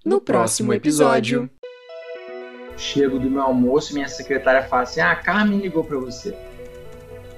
No 0.02 0.18
próximo 0.18 0.72
episódio. 0.72 1.50
Chego 2.78 3.18
do 3.18 3.30
meu 3.30 3.42
almoço, 3.42 3.92
minha 3.92 4.08
secretária 4.08 4.66
fala 4.66 4.84
assim: 4.84 5.00
Ah, 5.00 5.12
a 5.12 5.16
Carmen 5.16 5.60
ligou 5.60 5.84
para 5.84 5.98
você. 5.98 6.34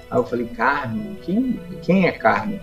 Aí 0.09 0.17
eu 0.17 0.25
falei, 0.25 0.47
Carmen? 0.47 1.17
Quem, 1.21 1.59
quem 1.81 2.07
é 2.07 2.11
Carmen? 2.11 2.59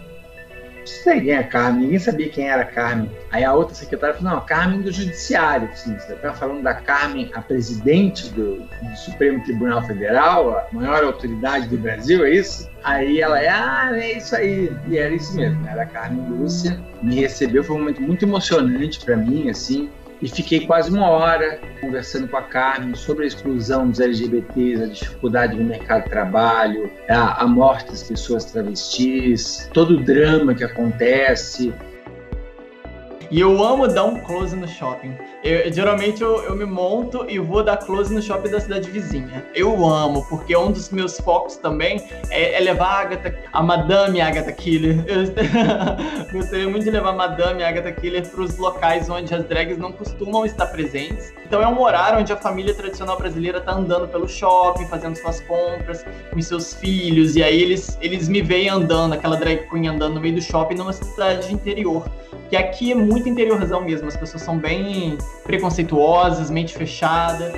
Não 0.79 0.87
sei 0.87 1.21
quem 1.21 1.33
é 1.33 1.43
Carmen, 1.43 1.83
ninguém 1.83 1.99
sabia 1.99 2.29
quem 2.29 2.49
era 2.49 2.65
Carmen. 2.65 3.11
Aí 3.33 3.43
a 3.43 3.53
outra 3.53 3.75
secretária 3.75 4.15
falou, 4.15 4.35
não, 4.35 4.41
Carmen 4.47 4.83
do 4.83 4.93
Judiciário. 4.93 5.69
Assim, 5.73 5.99
você 5.99 6.13
está 6.13 6.33
falando 6.33 6.63
da 6.63 6.75
Carmen, 6.75 7.29
a 7.35 7.43
presidente 7.43 8.29
do, 8.31 8.59
do, 8.59 8.97
Supremo 8.97 9.43
Tribunal 9.43 9.83
Federal, 9.85 10.57
a 10.57 10.69
maior 10.71 11.03
autoridade 11.03 11.67
do 11.69 11.77
Brasil, 11.77 12.25
é 12.25 12.31
isso? 12.31 12.71
Aí 12.85 13.21
ela, 13.21 13.41
é, 13.41 13.49
ah, 13.49 13.91
é 13.95 14.19
isso 14.19 14.37
aí. 14.37 14.73
E 14.87 14.97
era 14.97 15.13
isso 15.13 15.35
mesmo, 15.35 15.67
era 15.67 15.83
a 15.83 15.87
Carmen 15.87 16.25
Lúcia. 16.29 16.81
Me 17.03 17.17
recebeu, 17.17 17.65
foi 17.65 17.75
um 17.75 17.81
momento 17.81 18.01
muito 18.01 18.25
emocionante 18.25 19.05
para 19.05 19.17
mim, 19.17 19.51
assim 19.51 19.91
e 20.27 20.29
fiquei 20.29 20.67
quase 20.67 20.91
uma 20.91 21.09
hora 21.09 21.61
conversando 21.81 22.27
com 22.27 22.37
a 22.37 22.43
Carmen 22.43 22.97
sobre 22.97 23.23
a 23.23 23.27
exclusão 23.29 23.89
dos 23.89 24.01
LGBTs, 24.01 24.83
a 24.83 24.87
dificuldade 24.89 25.57
no 25.57 25.63
mercado 25.63 26.03
de 26.03 26.11
trabalho, 26.11 26.91
a, 27.09 27.45
a 27.45 27.47
morte 27.47 27.93
das 27.93 28.03
pessoas 28.03 28.45
travestis, 28.47 29.71
todo 29.73 29.95
o 29.95 30.03
drama 30.03 30.53
que 30.53 30.65
acontece. 30.65 31.73
E 33.31 33.41
eu 33.41 33.63
amo 33.63 33.89
dar 33.89 34.05
um 34.05 34.21
close 34.21 34.55
no 34.55 34.69
shopping. 34.69 35.17
Eu, 35.43 35.73
geralmente 35.73 36.23
eu, 36.23 36.43
eu, 36.45 36.57
me 36.57 36.65
monto 36.65 37.27
e 37.29 37.39
vou 37.39 37.63
dar 37.63 37.77
close 37.79 38.13
no 38.15 38.23
shopping 38.23 38.51
da 38.51 38.61
cidade 38.61 38.91
vizinha. 38.91 39.45
Eu 39.55 39.85
amo, 39.85 40.25
porque 40.29 40.57
um 40.57 40.71
dos 40.71 40.91
meus 40.91 41.19
focos 41.19 41.57
também 41.57 42.03
é, 42.31 42.55
é 42.55 42.61
levar 42.61 42.87
a 42.87 43.01
Agatha, 43.01 43.39
a 43.53 43.63
Madame 43.63 44.21
Agatha 44.21 44.53
Killer. 44.53 45.05
Eu 45.07 45.25
gostaria 46.33 46.69
muito 46.69 46.85
de 46.85 46.91
levar 46.91 47.11
a 47.11 47.15
Madame 47.15 47.65
Agatha 47.65 47.93
Killer 47.93 48.27
para 48.29 48.41
os 48.41 48.57
locais 48.59 49.09
onde 49.11 49.35
as 49.35 49.45
drags 49.45 49.77
não 49.77 49.91
costumam 49.91 50.45
estar 50.47 50.67
presentes. 50.67 51.33
Então 51.45 51.61
é 51.61 51.67
um 51.67 51.81
horário 51.81 52.21
onde 52.21 52.33
a 52.33 52.37
família 52.37 52.75
tradicional 52.75 53.17
brasileira 53.17 53.59
está 53.59 53.73
andando 53.73 54.09
pelo 54.09 54.29
shopping, 54.29 54.87
fazendo 54.87 55.17
suas 55.17 55.41
compras 55.41 56.05
com 56.33 56.41
seus 56.41 56.75
filhos, 56.75 57.35
e 57.35 57.43
aí 57.43 57.61
eles, 57.61 57.99
eles 58.01 58.29
me 58.29 58.43
veem 58.43 58.69
andando, 58.69 59.15
aquela 59.15 59.37
drag 59.37 59.69
queen 59.69 59.89
andando 59.89 60.15
no 60.15 60.21
meio 60.21 60.35
do 60.35 60.43
shopping 60.43 60.75
numa 60.75 60.93
cidade 60.93 61.53
interior 61.53 62.05
que 62.49 62.57
aqui 62.57 62.93
é 62.93 62.95
muito 63.17 63.31
interiorzão 63.31 63.83
mesmo, 63.83 64.09
as 64.09 64.17
pessoas 64.17 64.43
são 64.43 64.59
bem 64.59 65.17
preconceituosas, 65.43 66.51
mente 66.51 66.77
fechada. 66.77 67.51